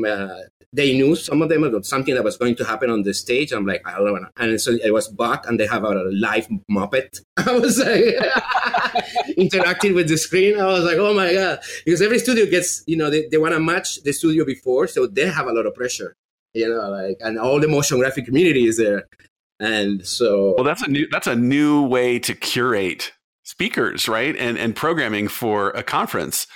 [0.05, 0.36] uh,
[0.73, 3.51] they knew some of them about something that was going to happen on the stage.
[3.51, 4.27] I'm like, I don't know.
[4.38, 7.21] And so it was Buck, and they have a live Muppet.
[7.38, 8.15] I was like,
[9.38, 10.59] interacting with the screen.
[10.59, 11.59] I was like, oh my God.
[11.86, 15.05] Because every studio gets, you know, they, they want to match the studio before, so
[15.05, 16.15] they have a lot of pressure,
[16.53, 19.05] you know, like, and all the motion graphic community is there.
[19.59, 20.55] And so.
[20.55, 24.36] Well, that's a new, that's a new way to curate speakers, right?
[24.36, 26.47] And, and programming for a conference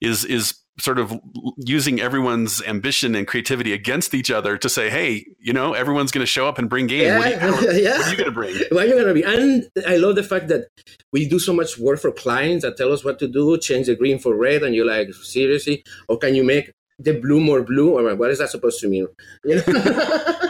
[0.00, 1.18] is is sort of
[1.58, 6.22] using everyone's ambition and creativity against each other to say, hey, you know, everyone's going
[6.22, 7.02] to show up and bring game.
[7.02, 8.10] Yeah, what, are you, yeah.
[8.10, 8.56] you going to bring?
[8.70, 9.22] What are you going to be?
[9.22, 10.68] And I love the fact that
[11.12, 13.96] we do so much work for clients that tell us what to do, change the
[13.96, 15.84] green for red, and you're like, seriously?
[16.08, 17.98] Or can you make the blue more blue?
[17.98, 19.06] Or what is that supposed to mean?
[19.44, 20.49] You know?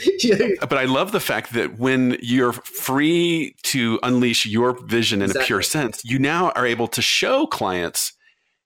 [0.20, 0.36] yeah.
[0.60, 5.44] But I love the fact that when you're free to unleash your vision in exactly.
[5.44, 8.12] a pure sense, you now are able to show clients,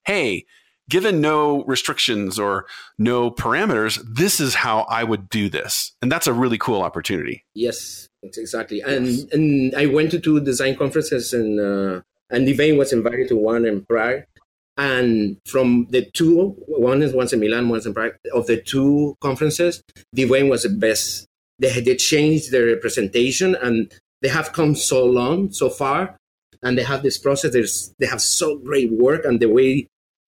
[0.05, 0.45] hey,
[0.89, 2.65] given no restrictions or
[2.97, 5.91] no parameters, this is how I would do this.
[6.01, 7.43] And that's a really cool opportunity.
[7.53, 8.81] Yes, exactly.
[8.81, 9.25] And yes.
[9.31, 13.65] and I went to two design conferences and uh, and Dvein was invited to one
[13.65, 14.23] in Prague.
[14.77, 19.15] And from the two, one is once in Milan, once in Prague, of the two
[19.21, 19.81] conferences,
[20.15, 21.25] Dvein was the best.
[21.59, 26.17] They, they changed their representation and they have come so long so far.
[26.61, 27.53] And they have this process.
[27.53, 29.87] There's, they have so great work and the way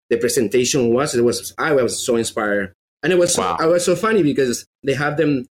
[0.10, 2.74] the presentation was, it was I was so inspired.
[3.04, 3.58] And it was wow.
[3.58, 5.46] so, I was so funny because they have them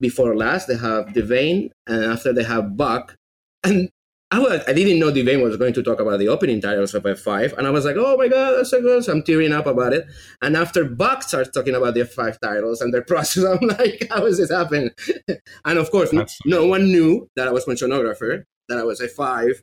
[0.00, 3.14] before last, they have Dvein, and after they have Buck.
[3.64, 3.88] And
[4.32, 7.04] I was I didn't know Dvein was going to talk about the opening titles of
[7.04, 9.04] F5, and I was like, oh my god, that's so good.
[9.04, 10.04] So I'm tearing up about it.
[10.42, 14.26] And after Buck starts talking about the F5 titles and their process, I'm like, how
[14.26, 14.90] is this happening?
[15.64, 19.00] and of course, no, no one knew that I was a motionographer, that I was
[19.00, 19.62] F5,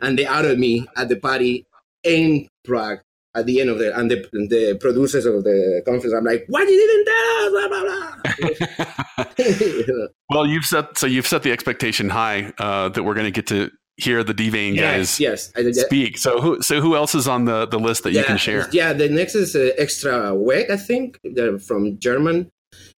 [0.00, 1.66] and they outed me at the party
[2.04, 3.00] in Prague
[3.34, 6.60] at the end of the and the, the producers of the conference i'm like why
[6.60, 7.82] you didn't tell us blah, blah,
[9.96, 10.06] blah.
[10.30, 13.46] well you've set so you've set the expectation high uh, that we're going to get
[13.48, 15.80] to hear the Dvein guys yes, yes.
[15.80, 16.18] speak.
[16.18, 18.68] So who so who else is on the the list that yeah, you can share?
[18.72, 22.50] yeah the next is uh, Extraweg i think they're from german.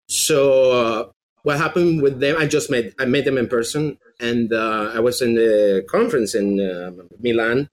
[0.09, 1.09] So uh,
[1.43, 5.01] what happened with them i just met i met them in person and uh, i
[5.01, 7.69] was in the conference in uh, milan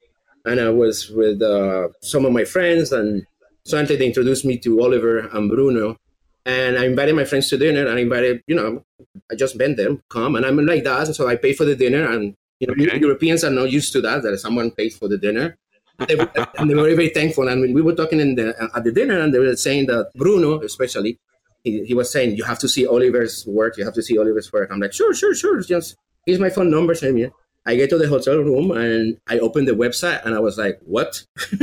[0.46, 3.26] and I was with uh, some of my friends, and
[3.66, 5.98] suddenly they introduced me to Oliver and Bruno,
[6.46, 8.84] and I invited my friends to dinner, and I invited, you know,
[9.32, 12.12] I just met them, come, and I'm like that, so I pay for the dinner,
[12.12, 13.00] and you know, okay.
[13.00, 15.58] Europeans are not used to that, that someone pays for the dinner.
[16.00, 17.48] And they, were, they were very, very thankful.
[17.48, 20.12] And we were talking in the, uh, at the dinner, and they were saying that
[20.16, 21.20] Bruno, especially,
[21.64, 23.78] he, he was saying, you have to see Oliver's work.
[23.78, 24.70] You have to see Oliver's work.
[24.72, 25.62] I'm like, sure, sure, sure.
[25.62, 25.96] Just
[26.26, 26.96] here's my phone number.
[26.96, 27.30] Send me.
[27.66, 30.80] I get to the hotel room and I open the website and I was like,
[30.82, 31.26] what?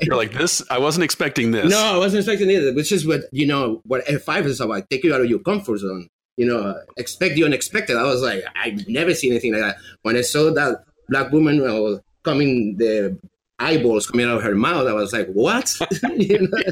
[0.00, 0.62] You're like, this?
[0.70, 1.70] I wasn't expecting this.
[1.70, 4.90] No, I wasn't expecting it, which is what, you know, what F5 is about.
[4.90, 6.08] Take you out of your comfort zone.
[6.36, 7.96] You know, expect the unexpected.
[7.96, 9.76] I was like, I've never seen anything like that.
[10.02, 13.18] When I saw that black woman uh, coming, the
[13.58, 15.72] eyeballs coming out of her mouth, I was like, what?
[16.16, 16.62] you know?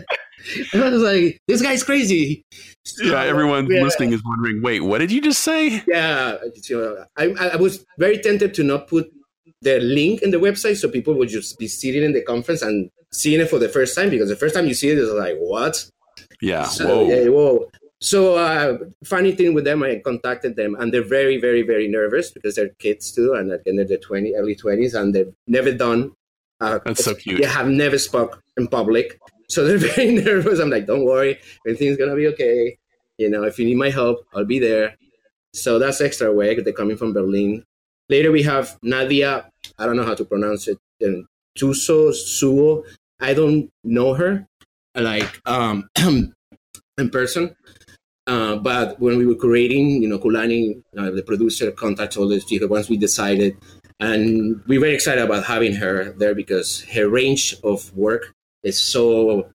[0.74, 2.44] I was like, this guy's crazy.
[3.02, 3.82] Yeah, everyone yeah.
[3.82, 5.82] listening is wondering, wait, what did you just say?
[5.86, 6.36] Yeah,
[7.16, 9.10] I, I was very tempted to not put
[9.62, 12.90] the link in the website so people would just be sitting in the conference and
[13.12, 15.36] seeing it for the first time because the first time you see it is like,
[15.38, 15.88] what?
[16.40, 17.08] Yeah, so, whoa.
[17.08, 17.70] Yeah, whoa.
[18.04, 22.30] So, uh, funny thing with them, I contacted them, and they're very, very, very nervous
[22.30, 26.12] because they're kids too, and they're in their 20, early 20s, and they've never done.
[26.60, 27.40] Uh, That's so cute.
[27.40, 29.18] They have never spoke in public.
[29.48, 30.60] So they're very nervous.
[30.60, 32.76] I'm like, don't worry, everything's gonna be okay.
[33.16, 34.96] You know, if you need my help, I'll be there.
[35.54, 36.62] So that's Extraweg.
[36.62, 37.64] They're coming from Berlin.
[38.10, 39.48] Later we have Nadia.
[39.78, 40.76] I don't know how to pronounce it.
[41.00, 41.24] And
[41.58, 42.84] Tuso Suo.
[43.18, 44.46] I don't know her,
[44.94, 45.88] like um,
[46.98, 47.56] in person.
[48.26, 52.44] Uh, but when we were creating, you know, Kulani, uh, the producer, contacted all these
[52.44, 53.56] people once we decided,
[54.00, 58.32] and we were very excited about having her there because her range of work
[58.62, 59.50] is so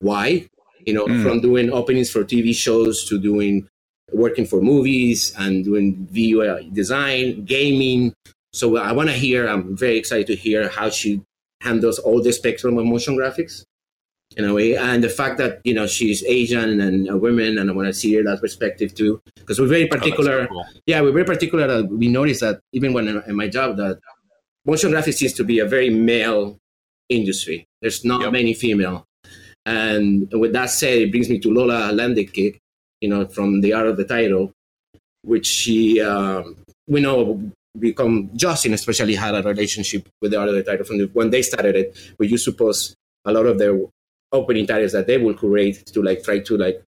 [0.00, 0.48] wide.
[0.86, 1.22] You know, mm.
[1.22, 3.68] from doing openings for TV shows to doing
[4.12, 8.14] working for movies and doing video design, gaming.
[8.52, 9.46] So I want to hear.
[9.48, 11.22] I'm very excited to hear how she
[11.60, 13.64] handles all the spectrum of motion graphics
[14.36, 17.70] in a way, and the fact that you know she's Asian and a woman, and
[17.70, 20.42] I want to see her that perspective too, because we're very particular.
[20.42, 20.66] Oh, cool.
[20.86, 21.66] Yeah, we're very particular.
[21.66, 24.00] That we notice that even when in my job that
[24.64, 26.58] motion graphics seems to be a very male
[27.08, 27.66] industry.
[27.80, 28.32] There's not yep.
[28.32, 29.06] many female.
[29.66, 32.58] And with that said, it brings me to Lola Landekic,
[33.00, 34.52] you know, from the art of the title,
[35.22, 37.40] which she, um, we know,
[37.78, 41.30] become Justin especially had a relationship with the art of the title from the, when
[41.30, 42.14] they started it.
[42.18, 42.94] We used to post
[43.24, 43.78] a lot of their
[44.34, 46.82] opening titles that they will create to like try to like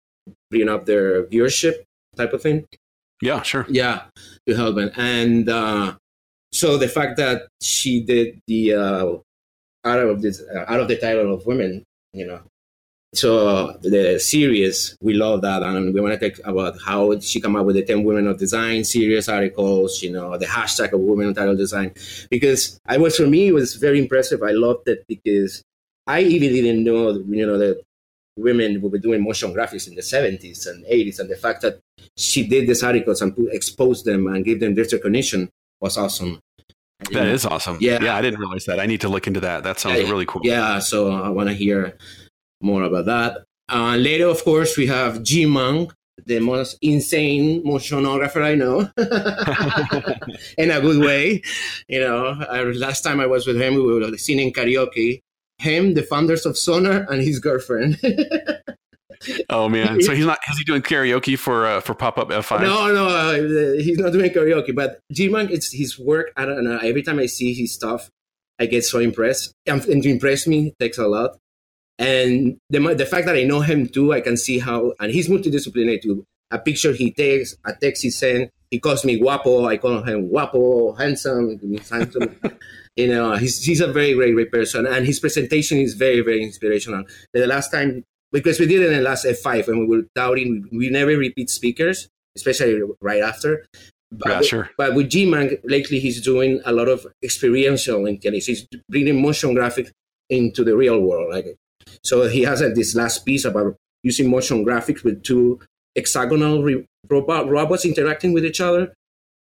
[0.50, 1.74] bring up their viewership
[2.16, 2.64] type of thing.
[3.20, 3.66] Yeah, sure.
[3.68, 4.02] Yeah,
[4.46, 4.90] to help them.
[4.96, 5.94] And uh,
[6.52, 9.16] so the fact that she did the uh,
[9.84, 12.40] out of this uh, out of the title of women you know
[13.14, 17.56] so the series we love that and we want to talk about how she come
[17.56, 21.28] up with the 10 women of design series articles you know the hashtag of women
[21.28, 21.92] of title design
[22.30, 25.62] because i was for me it was very impressive i loved it because
[26.06, 27.82] I even didn't know, you know, that
[28.36, 31.80] women were doing motion graphics in the 70s and 80s, and the fact that
[32.16, 35.48] she did these articles and exposed them and gave them this recognition
[35.80, 36.40] was awesome.
[37.10, 37.78] That is awesome.
[37.80, 38.78] Yeah, yeah, I didn't realize that.
[38.78, 39.64] I need to look into that.
[39.64, 40.42] That sounds yeah, really cool.
[40.44, 41.96] Yeah, so I want to hear
[42.60, 43.44] more about that.
[43.68, 45.92] Uh, later, of course, we have GMUNK,
[46.26, 48.88] the most insane motionographer I know,
[50.58, 51.42] in a good way.
[51.88, 55.22] You know, I, last time I was with him, we were singing karaoke.
[55.62, 57.98] Him, the founders of Sonar, and his girlfriend.
[59.50, 60.02] oh man!
[60.02, 60.38] So he's not.
[60.50, 62.60] Is he doing karaoke for uh, for Pop Up F5?
[62.62, 63.34] No, no, uh,
[63.80, 64.74] he's not doing karaoke.
[64.74, 66.32] But GMUNK, it's his work.
[66.36, 66.78] I don't know.
[66.78, 68.10] Every time I see his stuff,
[68.58, 69.54] I get so impressed.
[69.66, 71.36] And, and to impress me takes a lot.
[71.98, 75.28] And the, the fact that I know him too, I can see how, and he's
[75.28, 76.24] multidisciplinary too.
[76.50, 80.30] A picture he takes, a text he sends, he calls me guapo, I call him
[80.30, 82.40] guapo, handsome, handsome.
[82.96, 84.86] you know, he's, he's a very, very great person.
[84.86, 87.04] And his presentation is very, very inspirational.
[87.34, 90.66] The last time, because we did it in the last F5 and we were doubting,
[90.72, 93.66] we never repeat speakers, especially right after.
[94.10, 94.70] But, yeah, sure.
[94.78, 98.46] But with GMUNK, lately he's doing a lot of experiential intelligence.
[98.46, 99.90] He's bringing motion graphics
[100.30, 101.30] into the real world.
[101.30, 101.56] Like
[102.02, 105.60] so he has uh, this last piece about using motion graphics with two
[105.96, 108.92] hexagonal re- robot, robots interacting with each other.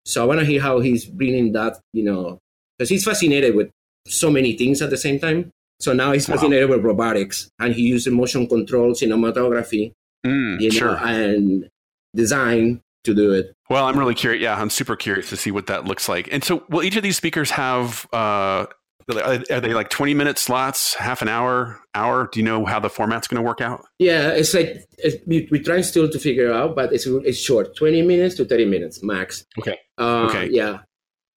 [0.05, 2.39] So I want to hear how he's bringing that, you know,
[2.77, 3.69] because he's fascinated with
[4.07, 5.51] so many things at the same time.
[5.79, 6.77] So now he's fascinated wow.
[6.77, 9.91] with robotics, and he uses motion control, cinematography,
[10.25, 10.97] mm, you know, sure.
[10.97, 11.67] and
[12.15, 13.53] design to do it.
[13.69, 14.41] Well, I'm really curious.
[14.41, 16.29] Yeah, I'm super curious to see what that looks like.
[16.31, 18.67] And so, will each of these speakers have uh,
[19.09, 22.29] are they like 20 minute slots, half an hour, hour?
[22.31, 23.85] Do you know how the format's going to work out?
[23.99, 27.75] Yeah, it's like it's, we, we're trying still to figure out, but it's it's short,
[27.75, 29.45] 20 minutes to 30 minutes max.
[29.59, 29.77] Okay.
[29.97, 30.49] Uh, okay.
[30.51, 30.79] Yeah.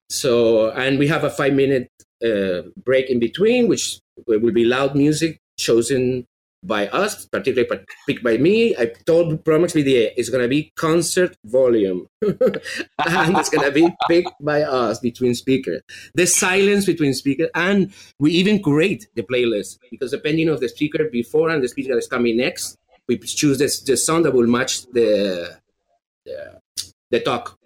[0.09, 1.89] So, and we have a five minute
[2.23, 6.25] uh, break in between, which will be loud music chosen
[6.67, 8.75] by us, particularly picked by me.
[8.77, 12.07] I told Promax BDA it's going to be concert volume.
[12.21, 15.81] and it's going to be picked by us between speakers.
[16.13, 17.49] The silence between speakers.
[17.55, 21.93] And we even create the playlist because depending on the speaker before and the speaker
[21.93, 22.77] that's coming next,
[23.07, 25.57] we choose the song that will match the,
[26.25, 26.59] the,
[27.09, 27.56] the talk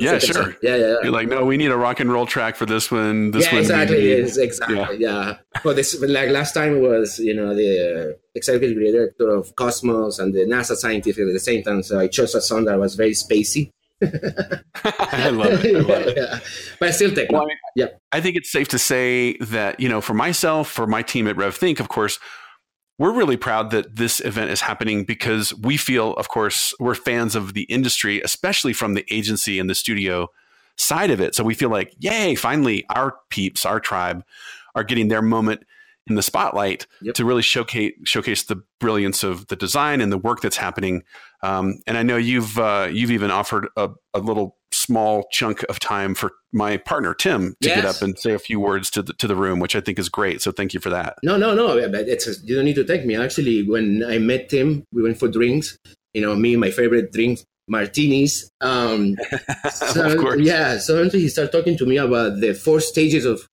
[0.00, 0.56] yeah, sure.
[0.62, 3.30] Yeah, yeah, You're like, no, we need a rock and roll track for this one.
[3.30, 4.08] This yeah, one exactly.
[4.08, 4.76] Yes, exactly.
[4.76, 4.90] Yeah.
[4.98, 5.36] yeah.
[5.64, 10.34] Well, this like last time was you know the uh, executive director of Cosmos and
[10.34, 11.82] the NASA scientist at the same time.
[11.82, 13.70] So I chose a song that was very spacey.
[14.02, 15.76] I love it.
[15.76, 16.16] I love it.
[16.16, 16.38] yeah.
[16.78, 17.86] But I still take well, I mean, yeah.
[18.12, 21.36] I think it's safe to say that you know, for myself, for my team at
[21.36, 22.18] RevThink, of course,
[22.98, 27.36] we're really proud that this event is happening because we feel, of course, we're fans
[27.36, 30.28] of the industry, especially from the agency and the studio
[30.76, 31.34] side of it.
[31.34, 34.24] So we feel like, yay, finally, our peeps, our tribe
[34.74, 35.64] are getting their moment
[36.08, 37.14] in the spotlight yep.
[37.14, 41.02] to really showcase showcase the brilliance of the design and the work that's happening.
[41.42, 45.78] Um, and I know you've uh, you've even offered a, a little small chunk of
[45.80, 47.76] time for my partner Tim to yes.
[47.76, 49.98] get up and say a few words to the to the room, which I think
[49.98, 50.42] is great.
[50.42, 51.16] So thank you for that.
[51.22, 51.76] No, no, no.
[51.76, 53.16] It's a, you don't need to thank me.
[53.16, 55.76] Actually, when I met Tim, we went for drinks.
[56.14, 58.50] You know, me, my favorite drink, martinis.
[58.60, 59.16] Um,
[59.72, 60.78] so, yeah.
[60.78, 63.46] So he started talking to me about the four stages of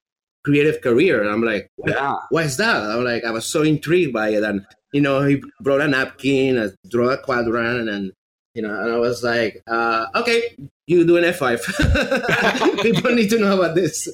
[0.43, 2.15] creative career, and I'm like, yeah.
[2.29, 2.83] what is that?
[2.83, 6.57] I'm like, I was so intrigued by it, and you know, he brought a napkin,
[6.57, 8.13] a draw a quadrant, and
[8.53, 10.55] you know, and I was like, uh, okay,
[10.87, 12.81] you do an F5.
[12.81, 14.07] People need to know about this.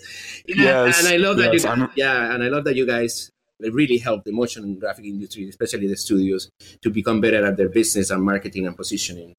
[0.48, 1.92] yes, and I love that yes, you, I'm...
[1.96, 3.30] yeah, and I love that you guys
[3.60, 6.50] really help the motion graphic industry, especially the studios,
[6.82, 9.34] to become better at their business and marketing and positioning.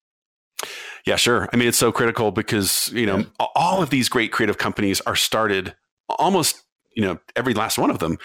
[1.07, 1.49] Yeah, sure.
[1.53, 3.47] I mean, it's so critical because you know yeah.
[3.57, 5.75] all of these great creative companies are started
[6.19, 6.63] almost
[6.95, 8.19] you know every last one of them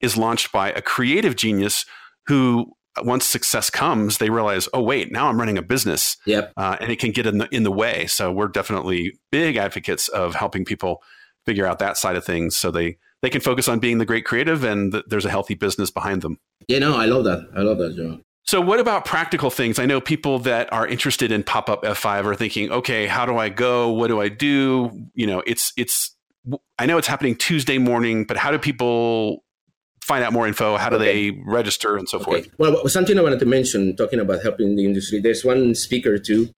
[0.00, 1.84] is launched by a creative genius
[2.26, 6.16] who once success comes, they realize, oh wait, now I'm running a business.
[6.26, 6.52] Yep.
[6.56, 8.06] Uh, and it can get in the in the way.
[8.06, 11.02] So we're definitely big advocates of helping people
[11.46, 14.24] figure out that side of things, so they they can focus on being the great
[14.24, 16.38] creative, and th- there's a healthy business behind them.
[16.68, 17.48] Yeah, no, I love that.
[17.56, 18.20] I love that, Joe.
[18.44, 19.78] So, what about practical things?
[19.78, 23.36] I know people that are interested in pop up F5 are thinking, okay, how do
[23.36, 23.90] I go?
[23.90, 24.90] What do I do?
[25.14, 26.16] You know, it's it's.
[26.78, 29.44] I know it's happening Tuesday morning, but how do people
[30.02, 30.76] find out more info?
[30.76, 31.30] How do okay.
[31.30, 32.42] they register and so okay.
[32.42, 32.48] forth?
[32.58, 35.20] Well, something I wanted to mention talking about helping the industry.
[35.20, 36.50] There's one speaker too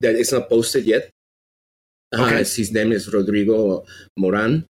[0.00, 1.10] that is not posted yet.
[2.12, 2.34] Uh, okay.
[2.36, 3.84] Uh, his name is Rodrigo
[4.16, 4.66] Moran,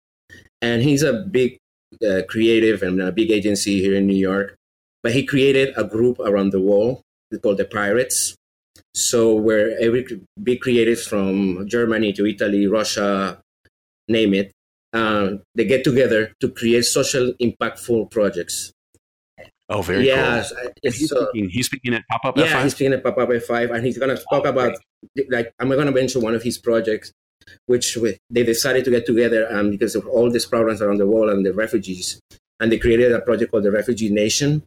[0.61, 1.57] and he's a big
[2.05, 4.55] uh, creative and a big agency here in New York.
[5.03, 7.01] But he created a group around the world
[7.43, 8.35] called the Pirates.
[8.93, 10.07] So where every
[10.41, 13.39] big creatives from Germany to Italy, Russia,
[14.07, 14.51] name it,
[14.95, 18.71] uh, they get together to create social impactful projects.
[19.67, 20.71] Oh, very yes, cool.
[20.83, 22.63] He's, so- speaking, he's speaking at Pop Up yeah, F5.
[22.63, 24.77] he's speaking at Pop Up F5, and he's gonna talk Oh, about
[25.29, 27.11] like I'm gonna mention one of his projects,
[27.65, 27.97] which
[28.29, 31.45] they decided to get together um, because of all these problems around the world and
[31.45, 32.19] the refugees,
[32.59, 34.63] and they created a project called the Refugee Nation.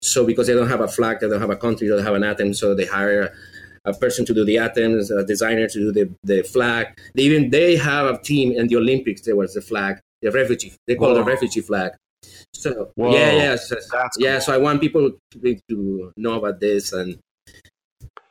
[0.00, 2.14] So because they don't have a flag, they don't have a country, they don't have
[2.14, 3.34] an anthem, so they hire
[3.88, 6.86] a person to do the anthems, a designer to do the, the flag.
[7.14, 9.22] They even they have a team in the Olympics.
[9.22, 10.72] There was the flag, the refugee.
[10.86, 11.92] They call it the refugee flag.
[12.52, 13.12] So Whoa.
[13.12, 13.76] yeah, yeah, so-
[14.18, 14.32] yeah.
[14.34, 14.40] cool.
[14.40, 15.10] So I want people
[15.42, 17.18] to, to know about this and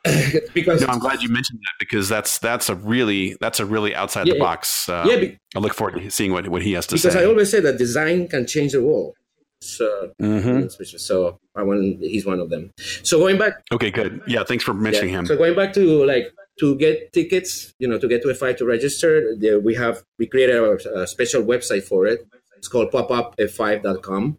[0.54, 3.94] because No, I'm glad you mentioned that because that's that's a really that's a really
[3.96, 4.88] outside Yeah, the box.
[4.88, 7.10] Uh, yeah, be- I look forward to seeing what, what he has to because say.
[7.10, 9.16] Because I always say that design can change the world.
[9.62, 10.70] So Mhm.
[11.00, 12.72] so I want he's one of them.
[13.04, 14.22] So going back Okay, good.
[14.28, 15.20] Yeah, thanks for mentioning Yeah.
[15.20, 15.26] him.
[15.26, 18.66] So going back to like to get tickets, you know, to get to F5 to
[18.66, 22.26] register, there we have we created a, a special website for it.
[22.58, 24.38] It's called popupf5.com.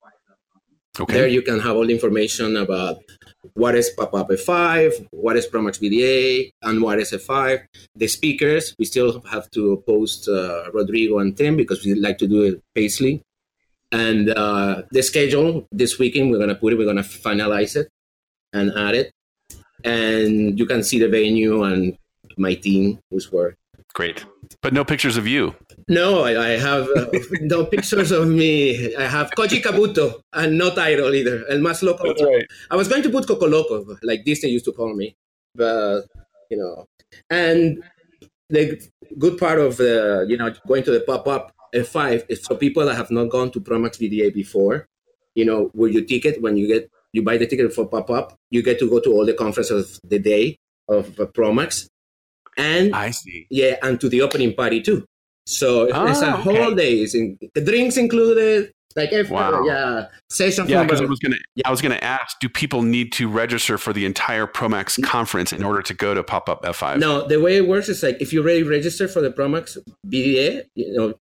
[1.00, 1.14] Okay.
[1.14, 2.98] There you can have all the information about
[3.54, 7.60] what is pop-up F5, what is Promax BDA, and what is F5.
[7.94, 12.26] The speakers, we still have to post uh, Rodrigo and Tim because we like to
[12.26, 13.22] do it pacely.
[13.90, 17.76] And uh, the schedule this weekend, we're going to put it, we're going to finalize
[17.76, 17.88] it
[18.52, 19.12] and add it.
[19.84, 21.96] And you can see the venue and
[22.36, 23.56] my team who's work.
[23.94, 24.24] Great.
[24.62, 25.54] But no pictures of you.
[25.88, 27.06] No, I, I have uh,
[27.40, 28.94] no pictures of me.
[28.94, 31.44] I have Koji Kabuto and no title either.
[31.48, 32.04] El más loco.
[32.24, 32.46] right.
[32.70, 35.16] I was going to put Coco Loco, like Disney used to call me,
[35.54, 36.02] but
[36.50, 36.86] you know,
[37.30, 37.82] and
[38.50, 38.80] the
[39.18, 42.84] good part of the you know going to the pop up F5 is for people
[42.86, 44.86] that have not gone to Promax BDA before.
[45.34, 48.34] You know, with your ticket when you get you buy the ticket for pop up,
[48.50, 50.58] you get to go to all the conferences of the day
[50.88, 51.88] of uh, Promax,
[52.56, 53.46] and I see.
[53.50, 55.04] yeah, and to the opening party too.
[55.46, 56.94] So it's a Oh, whole day.
[57.00, 59.62] It's in, the drinks included, like every, Wow.
[59.64, 60.68] yeah, session.
[60.68, 63.92] Yeah, because I was gonna I was gonna ask, do people need to register for
[63.92, 66.98] the entire Promax conference in order to go to Pop Up F5?
[66.98, 70.64] No, the way it works is like if you already register for the Promax BDA,
[70.74, 71.14] you know,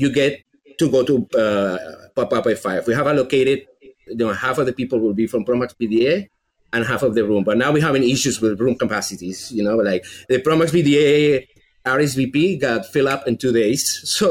[0.00, 0.32] you get
[0.80, 1.78] to go to uh,
[2.14, 2.86] pop up F5.
[2.86, 3.58] We have allocated,
[4.06, 6.28] you know, half of the people will be from Promax BDA
[6.74, 7.44] and half of the room.
[7.44, 9.50] But now we're having issues with room capacities.
[9.56, 11.46] You know, like the Promax BDA
[11.86, 13.82] RSVP got filled up in two days.
[14.16, 14.26] So,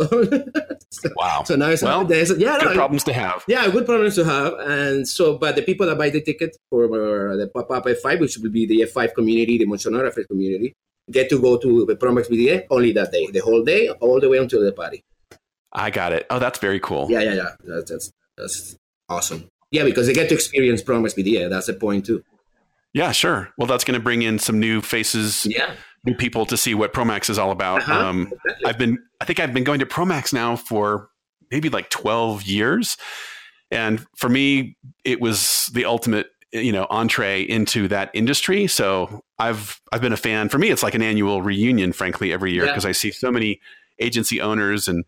[1.17, 1.43] Wow.
[1.45, 3.43] so now it's Well, there's, yeah, Good no, problems to have.
[3.47, 4.53] yeah, good problems to have.
[4.59, 8.19] And so, but the people that buy the ticket for uh, the pop up F5,
[8.21, 10.73] which will be the F5 community, the Motionographer community,
[11.11, 14.29] get to go to the Promax BDA only that day, the whole day, all the
[14.29, 15.03] way until the party.
[15.75, 16.25] I got it.
[16.29, 17.07] Oh, that's very cool.
[17.09, 17.49] Yeah, yeah, yeah.
[17.65, 18.75] That's that's, that's
[19.09, 19.49] awesome.
[19.71, 21.49] Yeah, because they get to experience Promax BDA.
[21.49, 22.23] That's the point too.
[22.93, 23.49] Yeah, sure.
[23.57, 25.73] Well, that's going to bring in some new faces, Yeah.
[26.05, 27.81] new people to see what Promax is all about.
[27.81, 27.93] Uh-huh.
[28.07, 28.31] Um,
[28.65, 31.09] I've been, I think I've been going to Promax now for
[31.51, 32.95] maybe like 12 years.
[33.69, 38.67] And for me, it was the ultimate, you know, entree into that industry.
[38.67, 40.47] So I've, I've been a fan.
[40.47, 42.71] For me, it's like an annual reunion, frankly, every year Yeah.
[42.71, 43.59] because I see so many
[43.99, 45.03] agency owners and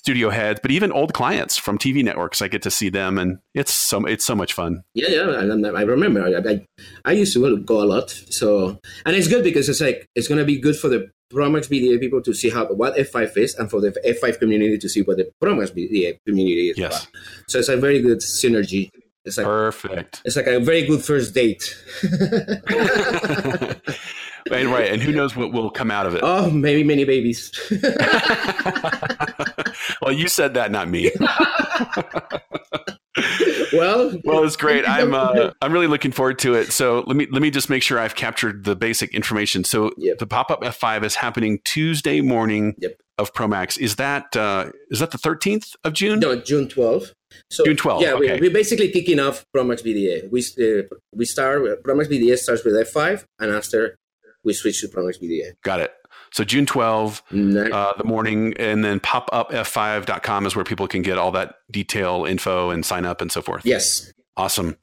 [0.00, 2.40] studio heads, but even old clients from TV networks.
[2.40, 4.82] I get to see them, and it's so it's so much fun.
[4.94, 6.22] Yeah, yeah, I, I remember.
[6.22, 6.64] I, I,
[7.04, 8.08] I used to go a lot.
[8.10, 11.68] So, and it's good because it's like it's going to be good for the Promax
[11.68, 15.02] BDA people to see how what F5 is, and for the F5 community to see
[15.02, 16.78] what the Promax BDA community is.
[16.78, 17.04] Yes.
[17.04, 17.22] about.
[17.48, 18.90] So it's a very good synergy.
[19.26, 20.22] It's like Perfect.
[20.24, 21.76] it's like a very good first date.
[24.50, 24.90] right, right.
[24.90, 26.22] And who knows what will come out of it?
[26.24, 27.52] oh, maybe many babies.
[30.02, 31.10] well, you said that, not me.
[33.72, 34.88] well, Well, it's great.
[34.88, 36.72] I'm uh, I'm really looking forward to it.
[36.72, 39.64] So let me let me just make sure I've captured the basic information.
[39.64, 40.18] So Yep.
[40.18, 42.96] the pop up F5 is happening Tuesday morning Yep.
[43.18, 43.78] of Promax.
[43.78, 46.20] Is that uh, is that the 13th of June?
[46.20, 47.12] no, June 12th.
[47.50, 48.40] So, June 12th, Yeah, okay.
[48.40, 50.28] we, we're basically kicking off Promax BDA.
[50.30, 50.82] We uh,
[51.14, 53.96] we start with- Promax BDA starts with F5, and after
[54.42, 55.52] we switch to Promax BDA.
[55.62, 55.92] Got it.
[56.32, 61.18] So June 12, Ne- uh, the morning, and then popupf5.com is where people can get
[61.18, 63.64] all that detail info and sign up and so forth.
[63.64, 64.12] yes.
[64.36, 64.76] Awesome.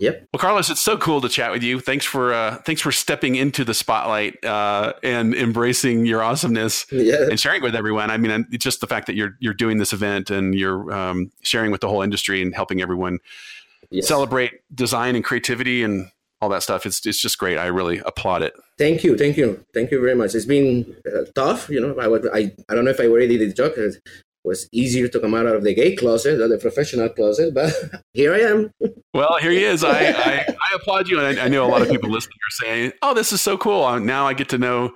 [0.00, 0.28] Yep.
[0.32, 1.80] Well, Carlos, it's so cool to chat with you.
[1.80, 7.28] Thanks for uh, thanks for stepping into the spotlight uh, and embracing your awesomeness Yeah.
[7.30, 8.10] and sharing with everyone.
[8.10, 11.30] I mean, it's just the fact that you're you're doing this event and you're um,
[11.42, 13.18] sharing with the whole industry and helping everyone
[13.90, 14.06] Yes.
[14.08, 16.10] celebrate design and creativity and
[16.44, 16.86] all that stuff.
[16.86, 17.58] It's it's just great.
[17.58, 18.52] I really applaud it.
[18.78, 20.34] Thank you, thank you, thank you very much.
[20.34, 21.98] It's been uh, tough, you know.
[21.98, 23.72] I, would, I I don't know if I already did the job.
[23.76, 23.96] It
[24.44, 27.72] was easier to come out of the gay closet than the professional closet, but
[28.12, 28.70] here I am.
[29.14, 29.82] Well, here he is.
[29.82, 29.98] I,
[30.30, 32.92] I, I applaud you, and I, I know a lot of people listening are saying,
[33.02, 34.92] "Oh, this is so cool!" Now I get to know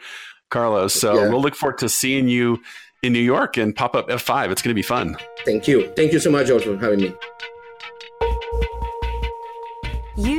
[0.50, 0.92] Carlos.
[0.94, 1.28] So Yeah.
[1.30, 2.60] we'll look forward to seeing you
[3.02, 4.50] in New York and pop up F5.
[4.50, 5.16] It's going to be fun.
[5.44, 7.14] Thank you, thank you so much, George, for having me.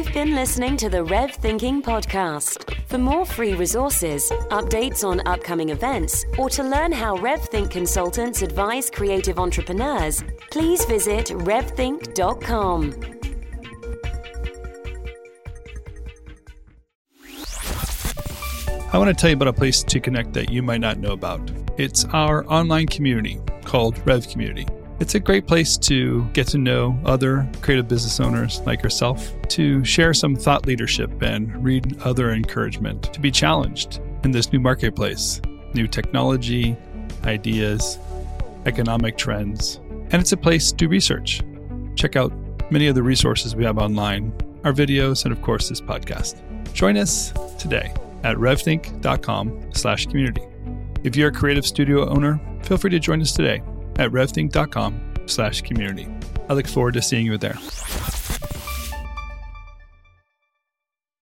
[0.09, 2.73] You've been listening to the Rev Thinking Podcast.
[2.87, 8.89] For more free resources, updates on upcoming events, or to learn how RevThink consultants advise
[8.89, 12.95] creative entrepreneurs, please visit revthink.com.
[18.91, 21.11] I want to tell you about a place to connect that you might not know
[21.11, 21.51] about.
[21.77, 24.65] It's our online community called Rev Community.
[24.99, 29.83] It's a great place to get to know other creative business owners like yourself, to
[29.85, 35.39] share some thought leadership and read other encouragement, to be challenged in this new marketplace,
[35.73, 36.75] new technology,
[37.23, 37.97] ideas,
[38.65, 39.79] economic trends.
[40.11, 41.41] And it's a place to research.
[41.95, 42.33] Check out
[42.69, 44.33] many of the resources we have online,
[44.65, 46.41] our videos, and of course this podcast.
[46.73, 47.93] Join us today
[48.25, 50.43] at revthink.com slash community.
[51.05, 53.61] If you're a creative studio owner, feel free to join us today
[53.99, 56.07] at revthink.com slash community.
[56.49, 57.57] I look forward to seeing you there.